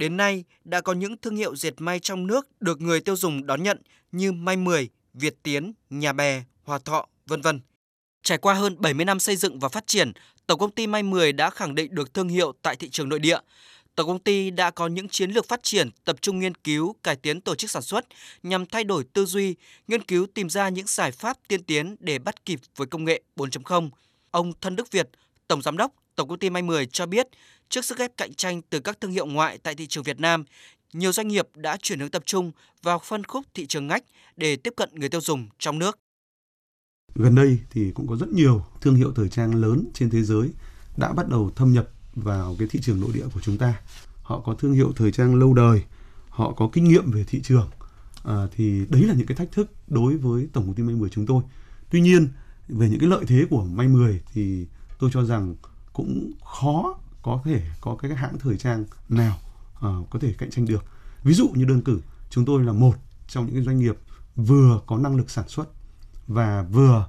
Đến 0.00 0.16
nay, 0.16 0.44
đã 0.64 0.80
có 0.80 0.92
những 0.92 1.16
thương 1.16 1.36
hiệu 1.36 1.56
dệt 1.56 1.74
may 1.78 2.00
trong 2.00 2.26
nước 2.26 2.48
được 2.60 2.80
người 2.80 3.00
tiêu 3.00 3.16
dùng 3.16 3.46
đón 3.46 3.62
nhận 3.62 3.82
như 4.12 4.32
May 4.32 4.56
10, 4.56 4.88
Việt 5.14 5.34
Tiến, 5.42 5.72
Nhà 5.90 6.12
Bè, 6.12 6.42
Hòa 6.64 6.78
Thọ, 6.78 7.06
vân 7.26 7.40
vân. 7.40 7.60
Trải 8.22 8.38
qua 8.38 8.54
hơn 8.54 8.76
70 8.78 9.04
năm 9.04 9.20
xây 9.20 9.36
dựng 9.36 9.58
và 9.58 9.68
phát 9.68 9.86
triển, 9.86 10.12
Tổng 10.46 10.58
công 10.58 10.70
ty 10.70 10.86
May 10.86 11.02
10 11.02 11.32
đã 11.32 11.50
khẳng 11.50 11.74
định 11.74 11.94
được 11.94 12.14
thương 12.14 12.28
hiệu 12.28 12.52
tại 12.62 12.76
thị 12.76 12.88
trường 12.88 13.08
nội 13.08 13.18
địa. 13.18 13.38
Tổng 13.94 14.06
công 14.06 14.18
ty 14.18 14.50
đã 14.50 14.70
có 14.70 14.86
những 14.86 15.08
chiến 15.08 15.30
lược 15.30 15.48
phát 15.48 15.62
triển, 15.62 15.90
tập 16.04 16.16
trung 16.20 16.38
nghiên 16.38 16.54
cứu, 16.54 16.94
cải 17.02 17.16
tiến 17.16 17.40
tổ 17.40 17.54
chức 17.54 17.70
sản 17.70 17.82
xuất 17.82 18.06
nhằm 18.42 18.66
thay 18.66 18.84
đổi 18.84 19.04
tư 19.12 19.24
duy, 19.24 19.54
nghiên 19.88 20.02
cứu 20.02 20.26
tìm 20.34 20.50
ra 20.50 20.68
những 20.68 20.86
giải 20.86 21.12
pháp 21.12 21.36
tiên 21.48 21.62
tiến 21.62 21.96
để 22.00 22.18
bắt 22.18 22.44
kịp 22.44 22.60
với 22.76 22.86
công 22.86 23.04
nghệ 23.04 23.22
4.0. 23.36 23.90
Ông 24.30 24.52
Thân 24.60 24.76
Đức 24.76 24.90
Việt, 24.90 25.08
Tổng 25.48 25.62
Giám 25.62 25.76
đốc 25.76 25.92
Tổng 26.20 26.28
công 26.28 26.38
ty 26.38 26.50
May 26.50 26.62
10 26.62 26.86
cho 26.86 27.06
biết, 27.06 27.26
trước 27.70 27.84
sức 27.84 27.98
ép 27.98 28.16
cạnh 28.16 28.34
tranh 28.34 28.62
từ 28.70 28.80
các 28.80 29.00
thương 29.00 29.10
hiệu 29.10 29.26
ngoại 29.26 29.58
tại 29.58 29.74
thị 29.74 29.86
trường 29.86 30.04
Việt 30.04 30.20
Nam, 30.20 30.44
nhiều 30.92 31.12
doanh 31.12 31.28
nghiệp 31.28 31.48
đã 31.54 31.76
chuyển 31.82 32.00
hướng 32.00 32.10
tập 32.10 32.22
trung 32.26 32.52
vào 32.82 32.98
phân 32.98 33.24
khúc 33.24 33.46
thị 33.54 33.66
trường 33.66 33.86
ngách 33.86 34.04
để 34.36 34.56
tiếp 34.56 34.74
cận 34.76 34.88
người 34.94 35.08
tiêu 35.08 35.20
dùng 35.20 35.48
trong 35.58 35.78
nước. 35.78 35.98
Gần 37.14 37.34
đây 37.34 37.58
thì 37.70 37.90
cũng 37.94 38.06
có 38.06 38.16
rất 38.16 38.28
nhiều 38.28 38.64
thương 38.80 38.94
hiệu 38.94 39.12
thời 39.16 39.28
trang 39.28 39.54
lớn 39.54 39.84
trên 39.94 40.10
thế 40.10 40.22
giới 40.22 40.48
đã 40.96 41.12
bắt 41.12 41.28
đầu 41.28 41.50
thâm 41.56 41.72
nhập 41.72 41.88
vào 42.14 42.56
cái 42.58 42.68
thị 42.68 42.80
trường 42.82 43.00
nội 43.00 43.10
địa 43.14 43.24
của 43.34 43.40
chúng 43.40 43.58
ta. 43.58 43.80
Họ 44.22 44.40
có 44.40 44.54
thương 44.54 44.72
hiệu 44.72 44.92
thời 44.96 45.12
trang 45.12 45.34
lâu 45.34 45.54
đời, 45.54 45.82
họ 46.28 46.52
có 46.52 46.70
kinh 46.72 46.84
nghiệm 46.84 47.10
về 47.10 47.24
thị 47.24 47.40
trường. 47.42 47.70
À, 48.24 48.46
thì 48.56 48.86
đấy 48.88 49.02
là 49.02 49.14
những 49.14 49.26
cái 49.26 49.36
thách 49.36 49.52
thức 49.52 49.70
đối 49.88 50.16
với 50.16 50.48
tổng 50.52 50.66
công 50.66 50.74
ty 50.74 50.82
May 50.82 50.94
10 50.94 51.10
chúng 51.10 51.26
tôi. 51.26 51.42
Tuy 51.90 52.00
nhiên 52.00 52.28
về 52.68 52.88
những 52.88 53.00
cái 53.00 53.08
lợi 53.08 53.24
thế 53.26 53.44
của 53.50 53.64
May 53.64 53.88
10 53.88 54.20
thì 54.32 54.66
tôi 54.98 55.10
cho 55.12 55.24
rằng 55.24 55.54
cũng 55.92 56.32
khó 56.44 56.99
có 57.22 57.40
thể 57.44 57.62
có 57.80 57.96
cái 57.96 58.14
hãng 58.14 58.38
thời 58.38 58.56
trang 58.56 58.84
nào 59.08 59.38
uh, 59.76 60.10
có 60.10 60.18
thể 60.18 60.34
cạnh 60.38 60.50
tranh 60.50 60.66
được. 60.66 60.84
Ví 61.24 61.34
dụ 61.34 61.48
như 61.54 61.64
đơn 61.64 61.82
cử 61.82 62.00
chúng 62.30 62.44
tôi 62.44 62.64
là 62.64 62.72
một 62.72 62.94
trong 63.28 63.46
những 63.46 63.54
cái 63.54 63.64
doanh 63.64 63.78
nghiệp 63.78 63.96
vừa 64.36 64.80
có 64.86 64.98
năng 64.98 65.16
lực 65.16 65.30
sản 65.30 65.48
xuất 65.48 65.68
và 66.26 66.62
vừa 66.62 67.08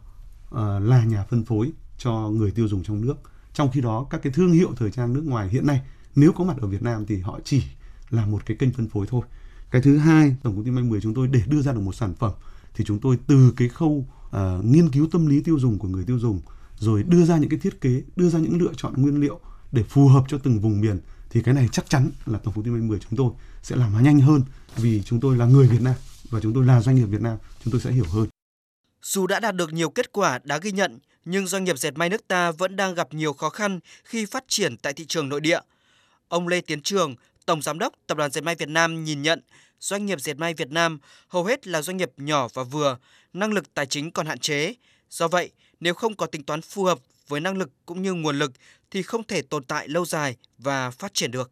uh, 0.49 0.57
là 0.81 1.03
nhà 1.05 1.25
phân 1.29 1.45
phối 1.45 1.71
cho 1.97 2.11
người 2.11 2.51
tiêu 2.51 2.67
dùng 2.67 2.83
trong 2.83 3.01
nước. 3.01 3.15
Trong 3.53 3.71
khi 3.71 3.81
đó 3.81 4.07
các 4.09 4.21
cái 4.23 4.33
thương 4.33 4.51
hiệu 4.51 4.69
thời 4.77 4.91
trang 4.91 5.13
nước 5.13 5.23
ngoài 5.25 5.49
hiện 5.49 5.67
nay 5.67 5.81
nếu 6.15 6.31
có 6.31 6.43
mặt 6.43 6.57
ở 6.61 6.67
Việt 6.67 6.81
Nam 6.81 7.05
thì 7.05 7.19
họ 7.19 7.39
chỉ 7.43 7.63
là 8.09 8.25
một 8.25 8.45
cái 8.45 8.57
kênh 8.57 8.73
phân 8.73 8.89
phối 8.89 9.05
thôi. 9.09 9.21
Cái 9.71 9.81
thứ 9.81 9.97
hai 9.97 10.35
tổng 10.43 10.55
công 10.55 10.65
ty 10.65 10.71
may 10.71 10.83
10 10.83 11.01
chúng 11.01 11.13
tôi 11.13 11.27
để 11.27 11.41
đưa 11.47 11.61
ra 11.61 11.73
được 11.73 11.79
một 11.79 11.95
sản 11.95 12.13
phẩm 12.15 12.31
thì 12.73 12.83
chúng 12.85 12.99
tôi 12.99 13.17
từ 13.27 13.53
cái 13.57 13.69
khâu 13.69 14.05
uh, 14.27 14.65
nghiên 14.65 14.89
cứu 14.89 15.07
tâm 15.11 15.25
lý 15.25 15.41
tiêu 15.41 15.59
dùng 15.59 15.79
của 15.79 15.87
người 15.87 16.03
tiêu 16.03 16.19
dùng 16.19 16.41
rồi 16.77 17.03
đưa 17.03 17.25
ra 17.25 17.37
những 17.37 17.49
cái 17.49 17.59
thiết 17.59 17.81
kế 17.81 18.01
đưa 18.15 18.29
ra 18.29 18.39
những 18.39 18.61
lựa 18.61 18.71
chọn 18.77 18.93
nguyên 18.97 19.21
liệu 19.21 19.39
để 19.71 19.83
phù 19.83 20.07
hợp 20.07 20.23
cho 20.27 20.37
từng 20.43 20.59
vùng 20.59 20.81
miền 20.81 20.99
thì 21.29 21.41
cái 21.41 21.53
này 21.53 21.67
chắc 21.71 21.89
chắn 21.89 22.11
là 22.25 22.39
tổng 22.43 22.53
công 22.53 22.63
ty 22.63 22.71
10 22.71 22.99
chúng 22.99 23.17
tôi 23.17 23.31
sẽ 23.63 23.75
làm 23.75 23.93
nó 23.93 23.99
nhanh 23.99 24.19
hơn 24.19 24.43
vì 24.75 25.03
chúng 25.03 25.19
tôi 25.19 25.37
là 25.37 25.45
người 25.45 25.67
Việt 25.67 25.81
Nam 25.81 25.95
và 26.29 26.39
chúng 26.39 26.53
tôi 26.53 26.65
là 26.65 26.81
doanh 26.81 26.95
nghiệp 26.95 27.05
Việt 27.05 27.21
Nam 27.21 27.37
chúng 27.63 27.71
tôi 27.71 27.81
sẽ 27.81 27.91
hiểu 27.91 28.05
hơn 28.05 28.27
dù 29.01 29.27
đã 29.27 29.39
đạt 29.39 29.55
được 29.55 29.73
nhiều 29.73 29.89
kết 29.89 30.11
quả 30.11 30.39
đáng 30.43 30.59
ghi 30.63 30.71
nhận, 30.71 30.99
nhưng 31.25 31.47
doanh 31.47 31.63
nghiệp 31.63 31.77
dệt 31.77 31.91
may 31.97 32.09
nước 32.09 32.27
ta 32.27 32.51
vẫn 32.51 32.75
đang 32.75 32.93
gặp 32.93 33.13
nhiều 33.13 33.33
khó 33.33 33.49
khăn 33.49 33.79
khi 34.03 34.25
phát 34.25 34.43
triển 34.47 34.77
tại 34.77 34.93
thị 34.93 35.05
trường 35.05 35.29
nội 35.29 35.41
địa. 35.41 35.59
Ông 36.27 36.47
Lê 36.47 36.61
Tiến 36.61 36.81
Trường, 36.81 37.15
Tổng 37.45 37.61
Giám 37.61 37.79
đốc 37.79 37.93
Tập 38.07 38.17
đoàn 38.17 38.31
Dệt 38.31 38.41
may 38.41 38.55
Việt 38.55 38.69
Nam 38.69 39.03
nhìn 39.03 39.21
nhận, 39.21 39.41
doanh 39.79 40.05
nghiệp 40.05 40.21
dệt 40.21 40.33
may 40.37 40.53
Việt 40.53 40.71
Nam 40.71 40.99
hầu 41.27 41.43
hết 41.43 41.67
là 41.67 41.81
doanh 41.81 41.97
nghiệp 41.97 42.11
nhỏ 42.17 42.47
và 42.53 42.63
vừa, 42.63 42.97
năng 43.33 43.53
lực 43.53 43.73
tài 43.73 43.85
chính 43.85 44.11
còn 44.11 44.25
hạn 44.25 44.39
chế. 44.39 44.73
Do 45.09 45.27
vậy, 45.27 45.51
nếu 45.79 45.93
không 45.93 46.15
có 46.15 46.25
tính 46.25 46.43
toán 46.43 46.61
phù 46.61 46.83
hợp 46.83 46.99
với 47.27 47.39
năng 47.39 47.57
lực 47.57 47.69
cũng 47.85 48.01
như 48.01 48.13
nguồn 48.13 48.39
lực 48.39 48.51
thì 48.91 49.01
không 49.01 49.23
thể 49.23 49.41
tồn 49.41 49.63
tại 49.63 49.87
lâu 49.87 50.05
dài 50.05 50.35
và 50.57 50.89
phát 50.91 51.13
triển 51.13 51.31
được. 51.31 51.51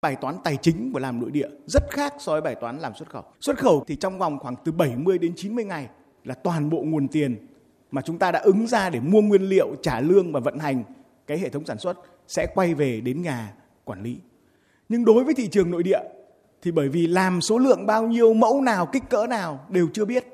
Bài 0.00 0.16
toán 0.20 0.36
tài 0.44 0.56
chính 0.62 0.92
của 0.92 0.98
làm 0.98 1.20
nội 1.20 1.30
địa 1.30 1.48
rất 1.66 1.82
khác 1.90 2.14
so 2.18 2.32
với 2.32 2.40
bài 2.40 2.54
toán 2.60 2.78
làm 2.78 2.92
xuất 2.94 3.08
khẩu. 3.08 3.24
Xuất 3.40 3.58
khẩu 3.58 3.84
thì 3.86 3.96
trong 3.96 4.18
vòng 4.18 4.38
khoảng 4.38 4.54
từ 4.64 4.72
70 4.72 5.18
đến 5.18 5.32
90 5.36 5.64
ngày 5.64 5.88
là 6.24 6.34
toàn 6.34 6.70
bộ 6.70 6.82
nguồn 6.82 7.08
tiền 7.08 7.46
mà 7.90 8.02
chúng 8.02 8.18
ta 8.18 8.32
đã 8.32 8.38
ứng 8.38 8.66
ra 8.66 8.90
để 8.90 9.00
mua 9.00 9.20
nguyên 9.20 9.42
liệu, 9.42 9.74
trả 9.82 10.00
lương 10.00 10.32
và 10.32 10.40
vận 10.40 10.58
hành 10.58 10.84
cái 11.26 11.38
hệ 11.38 11.48
thống 11.48 11.64
sản 11.64 11.78
xuất 11.78 11.96
sẽ 12.28 12.46
quay 12.54 12.74
về 12.74 13.00
đến 13.00 13.22
nhà 13.22 13.52
quản 13.84 14.02
lý. 14.02 14.18
Nhưng 14.88 15.04
đối 15.04 15.24
với 15.24 15.34
thị 15.34 15.48
trường 15.48 15.70
nội 15.70 15.82
địa 15.82 16.00
thì 16.62 16.70
bởi 16.70 16.88
vì 16.88 17.06
làm 17.06 17.40
số 17.40 17.58
lượng 17.58 17.86
bao 17.86 18.06
nhiêu, 18.06 18.34
mẫu 18.34 18.60
nào, 18.60 18.86
kích 18.86 19.02
cỡ 19.10 19.26
nào 19.26 19.66
đều 19.68 19.88
chưa 19.92 20.04
biết. 20.04 20.24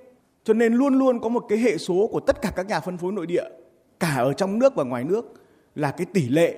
Cho 0.45 0.55
nên 0.55 0.75
luôn 0.75 0.99
luôn 0.99 1.21
có 1.21 1.29
một 1.29 1.47
cái 1.49 1.59
hệ 1.59 1.79
số 1.79 2.09
của 2.13 2.21
tất 2.21 2.43
cả 2.43 2.53
các 2.57 2.67
nhà 2.67 2.81
phân 2.81 2.99
phối 2.99 3.13
nội 3.13 3.27
địa 3.27 3.45
cả 4.01 4.15
ở 4.17 4.33
trong 4.33 4.59
nước 4.59 4.75
và 4.75 4.85
ngoài 4.85 5.05
nước 5.05 5.44
là 5.75 5.91
cái 5.91 6.07
tỷ 6.07 6.29
lệ 6.29 6.57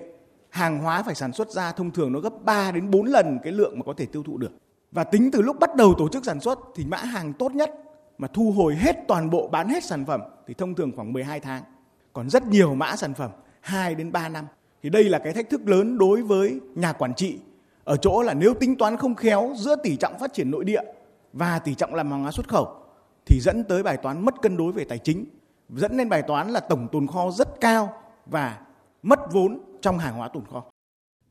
hàng 0.51 0.79
hóa 0.79 1.03
phải 1.03 1.15
sản 1.15 1.33
xuất 1.33 1.51
ra 1.51 1.73
thông 1.73 1.91
thường 1.91 2.13
nó 2.13 2.21
gấp 2.21 2.45
3 2.45 2.73
đến 2.73 2.91
4 2.91 3.07
lần 3.07 3.39
cái 3.43 3.53
lượng 3.53 3.79
mà 3.79 3.83
có 3.87 3.95
thể 3.97 4.07
tiêu 4.07 4.23
thụ 4.23 4.39
được. 4.39 4.53
Và 4.93 5.05
tính 5.05 5.31
từ 5.33 5.43
lúc 5.43 5.61
bắt 5.61 5.77
đầu 5.77 5.95
tổ 5.99 6.09
chức 6.09 6.25
sản 6.25 6.41
xuất 6.41 6.59
thì 6.75 6.85
mã 6.85 6.97
hàng 6.97 7.33
tốt 7.33 7.55
nhất 7.55 7.71
mà 8.19 8.29
thu 8.29 8.53
hồi 8.53 8.75
hết 8.75 8.97
toàn 9.09 9.31
bộ 9.31 9.49
bán 9.49 9.69
hết 9.69 9.85
sản 9.85 10.05
phẩm 10.05 10.21
thì 10.47 10.55
thông 10.55 10.75
thường 10.75 10.93
khoảng 10.97 11.13
12 11.13 11.41
tháng. 11.41 11.63
Còn 12.13 12.31
rất 12.31 12.47
nhiều 12.47 12.75
mã 12.75 12.97
sản 12.97 13.15
phẩm 13.15 13.31
2 13.61 13.95
đến 13.95 14.13
3 14.13 14.29
năm. 14.29 14.47
Thì 14.83 14.91
đây 14.91 15.05
là 15.05 15.19
cái 15.19 15.33
thách 15.33 15.51
thức 15.51 15.69
lớn 15.69 15.99
đối 15.99 16.23
với 16.23 16.61
nhà 16.75 16.93
quản 16.93 17.15
trị 17.15 17.39
ở 17.85 17.97
chỗ 17.97 18.23
là 18.23 18.35
nếu 18.35 18.55
tính 18.55 18.77
toán 18.77 18.97
không 18.97 19.15
khéo 19.15 19.53
giữa 19.57 19.77
tỷ 19.77 19.97
trọng 19.97 20.19
phát 20.19 20.33
triển 20.33 20.51
nội 20.51 20.65
địa 20.65 20.83
và 21.33 21.59
tỷ 21.59 21.75
trọng 21.75 21.95
làm 21.95 22.11
hàng 22.11 22.23
hóa 22.23 22.31
xuất 22.31 22.49
khẩu 22.49 22.69
thì 23.27 23.41
dẫn 23.41 23.65
tới 23.65 23.83
bài 23.83 23.97
toán 23.97 24.25
mất 24.25 24.35
cân 24.43 24.57
đối 24.57 24.73
về 24.73 24.85
tài 24.85 24.99
chính 24.99 25.25
dẫn 25.71 25.97
lên 25.97 26.09
bài 26.09 26.23
toán 26.23 26.51
là 26.51 26.61
tổng 26.61 26.89
tồn 26.93 27.07
kho 27.07 27.31
rất 27.31 27.61
cao 27.61 27.93
và 28.27 28.59
mất 29.07 29.19
vốn 29.33 29.59
trong 29.83 29.99
hàng 29.99 30.15
hóa 30.15 30.29
tồn 30.35 30.45
kho. 30.51 30.65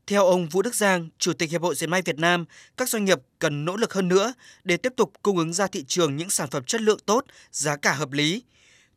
Theo 0.06 0.26
ông 0.26 0.48
Vũ 0.48 0.62
Đức 0.62 0.74
Giang, 0.74 1.08
Chủ 1.18 1.32
tịch 1.32 1.50
Hiệp 1.50 1.62
hội 1.62 1.74
Dệt 1.74 1.86
may 1.86 2.02
Việt 2.02 2.18
Nam, 2.18 2.44
các 2.76 2.88
doanh 2.88 3.04
nghiệp 3.04 3.18
cần 3.38 3.64
nỗ 3.64 3.76
lực 3.76 3.94
hơn 3.94 4.08
nữa 4.08 4.34
để 4.64 4.76
tiếp 4.76 4.92
tục 4.96 5.12
cung 5.22 5.38
ứng 5.38 5.52
ra 5.52 5.66
thị 5.66 5.84
trường 5.88 6.16
những 6.16 6.30
sản 6.30 6.50
phẩm 6.50 6.64
chất 6.64 6.80
lượng 6.80 6.98
tốt, 7.06 7.24
giá 7.50 7.76
cả 7.76 7.92
hợp 7.92 8.12
lý. 8.12 8.42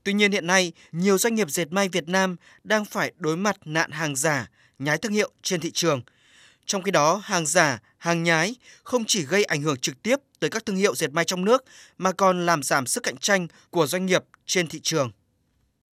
Tuy 0.04 0.14
nhiên 0.14 0.32
hiện 0.32 0.48
nay, 0.48 0.72
nhiều 0.92 1.18
doanh 1.18 1.36
nghiệp 1.36 1.50
dệt 1.50 1.72
may 1.72 1.90
Việt 1.90 2.08
Nam 2.08 2.36
đang 2.64 2.86
phải 2.86 3.14
đối 3.18 3.38
mặt 3.38 3.58
nạn 3.66 3.92
hàng 3.92 4.16
giả, 4.16 4.50
nhái 4.80 4.98
thương 4.98 5.14
hiệu 5.14 5.32
trên 5.44 5.60
thị 5.60 5.72
trường. 5.72 6.02
Trong 6.66 6.82
khi 6.82 6.92
đó, 6.92 7.22
hàng 7.24 7.46
giả, 7.46 7.80
hàng 7.98 8.24
nhái 8.24 8.56
không 8.84 9.06
chỉ 9.06 9.26
gây 9.26 9.44
ảnh 9.44 9.62
hưởng 9.62 9.78
trực 9.78 10.04
tiếp 10.04 10.20
tới 10.40 10.50
các 10.50 10.66
thương 10.66 10.76
hiệu 10.76 10.96
dệt 10.96 11.12
may 11.12 11.26
trong 11.26 11.46
nước 11.46 11.66
mà 11.98 12.12
còn 12.12 12.46
làm 12.46 12.64
giảm 12.64 12.86
sức 12.86 13.04
cạnh 13.04 13.18
tranh 13.18 13.48
của 13.70 13.88
doanh 13.88 14.06
nghiệp 14.06 14.24
trên 14.46 14.68
thị 14.68 14.80
trường. 14.84 15.12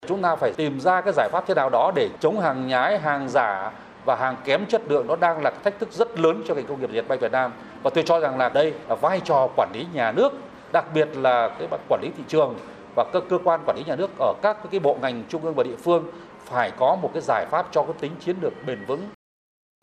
Chúng 0.07 0.21
ta 0.21 0.35
phải 0.35 0.53
tìm 0.53 0.79
ra 0.79 1.01
cái 1.01 1.13
giải 1.13 1.29
pháp 1.31 1.43
thế 1.47 1.53
nào 1.53 1.69
đó 1.69 1.91
để 1.95 2.09
chống 2.19 2.39
hàng 2.39 2.67
nhái, 2.67 2.99
hàng 2.99 3.29
giả 3.29 3.71
và 4.05 4.15
hàng 4.15 4.35
kém 4.45 4.65
chất 4.65 4.81
lượng 4.87 5.07
nó 5.07 5.15
đang 5.15 5.41
là 5.43 5.51
thách 5.63 5.79
thức 5.79 5.91
rất 5.91 6.19
lớn 6.19 6.43
cho 6.47 6.53
ngành 6.53 6.65
công 6.65 6.79
nghiệp 6.79 6.91
dệt 6.91 7.07
may 7.09 7.17
Việt 7.17 7.31
Nam. 7.31 7.51
Và 7.83 7.89
tôi 7.89 8.03
cho 8.03 8.19
rằng 8.19 8.37
là 8.37 8.49
đây 8.49 8.73
là 8.89 8.95
vai 8.95 9.19
trò 9.19 9.47
quản 9.55 9.69
lý 9.73 9.85
nhà 9.93 10.11
nước, 10.11 10.33
đặc 10.73 10.85
biệt 10.93 11.17
là 11.17 11.49
cái 11.59 11.67
quản 11.89 12.01
lý 12.01 12.09
thị 12.17 12.23
trường 12.27 12.55
và 12.95 13.05
các 13.13 13.23
cơ 13.29 13.37
quan 13.43 13.59
quản 13.65 13.77
lý 13.77 13.83
nhà 13.83 13.95
nước 13.95 14.09
ở 14.19 14.33
các 14.41 14.57
cái 14.71 14.79
bộ 14.79 14.97
ngành 15.01 15.23
trung 15.29 15.41
ương 15.41 15.53
và 15.53 15.63
địa 15.63 15.75
phương 15.83 16.03
phải 16.45 16.71
có 16.71 16.95
một 17.01 17.09
cái 17.13 17.21
giải 17.21 17.45
pháp 17.51 17.67
cho 17.71 17.83
cái 17.83 17.93
tính 17.99 18.11
chiến 18.19 18.35
lược 18.41 18.53
bền 18.65 18.85
vững 18.85 19.01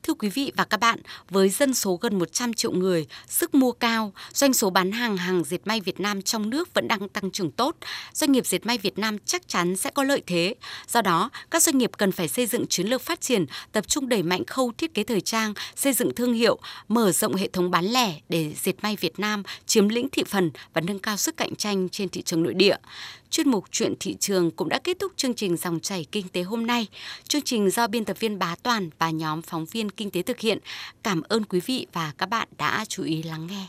Thưa 0.03 0.15
quý 0.15 0.29
vị 0.29 0.53
và 0.57 0.65
các 0.65 0.81
bạn, 0.81 0.99
với 1.31 1.49
dân 1.49 1.75
số 1.75 1.99
gần 2.01 2.19
100 2.19 2.55
triệu 2.55 2.73
người, 2.73 3.07
sức 3.29 3.55
mua 3.55 3.73
cao, 3.73 4.12
doanh 4.33 4.53
số 4.53 4.71
bán 4.71 4.93
hàng 4.93 5.17
hàng 5.17 5.45
dệt 5.45 5.59
may 5.65 5.81
Việt 5.81 6.01
Nam 6.01 6.23
trong 6.23 6.51
nước 6.51 6.75
vẫn 6.75 6.88
đang 6.88 7.09
tăng 7.09 7.31
trưởng 7.31 7.51
tốt, 7.51 7.77
doanh 8.12 8.33
nghiệp 8.33 8.47
dệt 8.47 8.67
may 8.67 8.79
Việt 8.79 8.99
Nam 8.99 9.19
chắc 9.25 9.49
chắn 9.49 9.77
sẽ 9.77 9.91
có 9.91 10.05
lợi 10.05 10.23
thế. 10.27 10.55
Do 10.88 11.03
đó, 11.03 11.31
các 11.51 11.62
doanh 11.62 11.79
nghiệp 11.79 11.91
cần 11.99 12.12
phải 12.12 12.29
xây 12.29 12.47
dựng 12.47 12.67
chiến 12.67 12.87
lược 12.87 13.03
phát 13.03 13.21
triển, 13.21 13.47
tập 13.73 13.88
trung 13.88 14.09
đẩy 14.09 14.23
mạnh 14.23 14.45
khâu 14.45 14.73
thiết 14.79 14.95
kế 14.95 15.05
thời 15.05 15.21
trang, 15.21 15.55
xây 15.77 15.93
dựng 15.93 16.15
thương 16.15 16.33
hiệu, 16.33 16.59
mở 16.88 17.12
rộng 17.12 17.35
hệ 17.35 17.49
thống 17.49 17.71
bán 17.71 17.85
lẻ 17.85 18.21
để 18.29 18.55
dệt 18.62 18.75
may 18.83 18.97
Việt 19.01 19.19
Nam 19.19 19.43
chiếm 19.67 19.88
lĩnh 19.88 20.09
thị 20.12 20.25
phần 20.27 20.51
và 20.75 20.81
nâng 20.81 20.99
cao 20.99 21.17
sức 21.17 21.37
cạnh 21.37 21.55
tranh 21.55 21.88
trên 21.88 22.09
thị 22.09 22.23
trường 22.23 22.43
nội 22.43 22.55
địa. 22.55 22.77
Chuyên 23.33 23.49
mục 23.49 23.64
Chuyện 23.71 23.95
thị 24.01 24.16
trường 24.21 24.51
cũng 24.51 24.68
đã 24.68 24.79
kết 24.85 24.99
thúc 24.99 25.12
chương 25.16 25.35
trình 25.35 25.57
dòng 25.57 25.81
chảy 25.81 26.07
kinh 26.12 26.29
tế 26.29 26.42
hôm 26.42 26.66
nay. 26.66 26.87
Chương 27.29 27.42
trình 27.42 27.71
do 27.71 27.87
biên 27.87 28.05
tập 28.05 28.16
viên 28.21 28.38
Bá 28.38 28.57
Toàn 28.62 28.90
và 28.99 29.11
nhóm 29.11 29.42
phóng 29.42 29.64
viên 29.64 29.90
kinh 29.90 30.11
tế 30.11 30.23
thực 30.23 30.40
hiện. 30.40 30.59
Cảm 31.03 31.23
ơn 31.23 31.45
quý 31.45 31.61
vị 31.66 31.87
và 31.92 32.12
các 32.18 32.27
bạn 32.27 32.49
đã 32.59 32.85
chú 32.88 33.03
ý 33.03 33.23
lắng 33.23 33.47
nghe. 33.47 33.66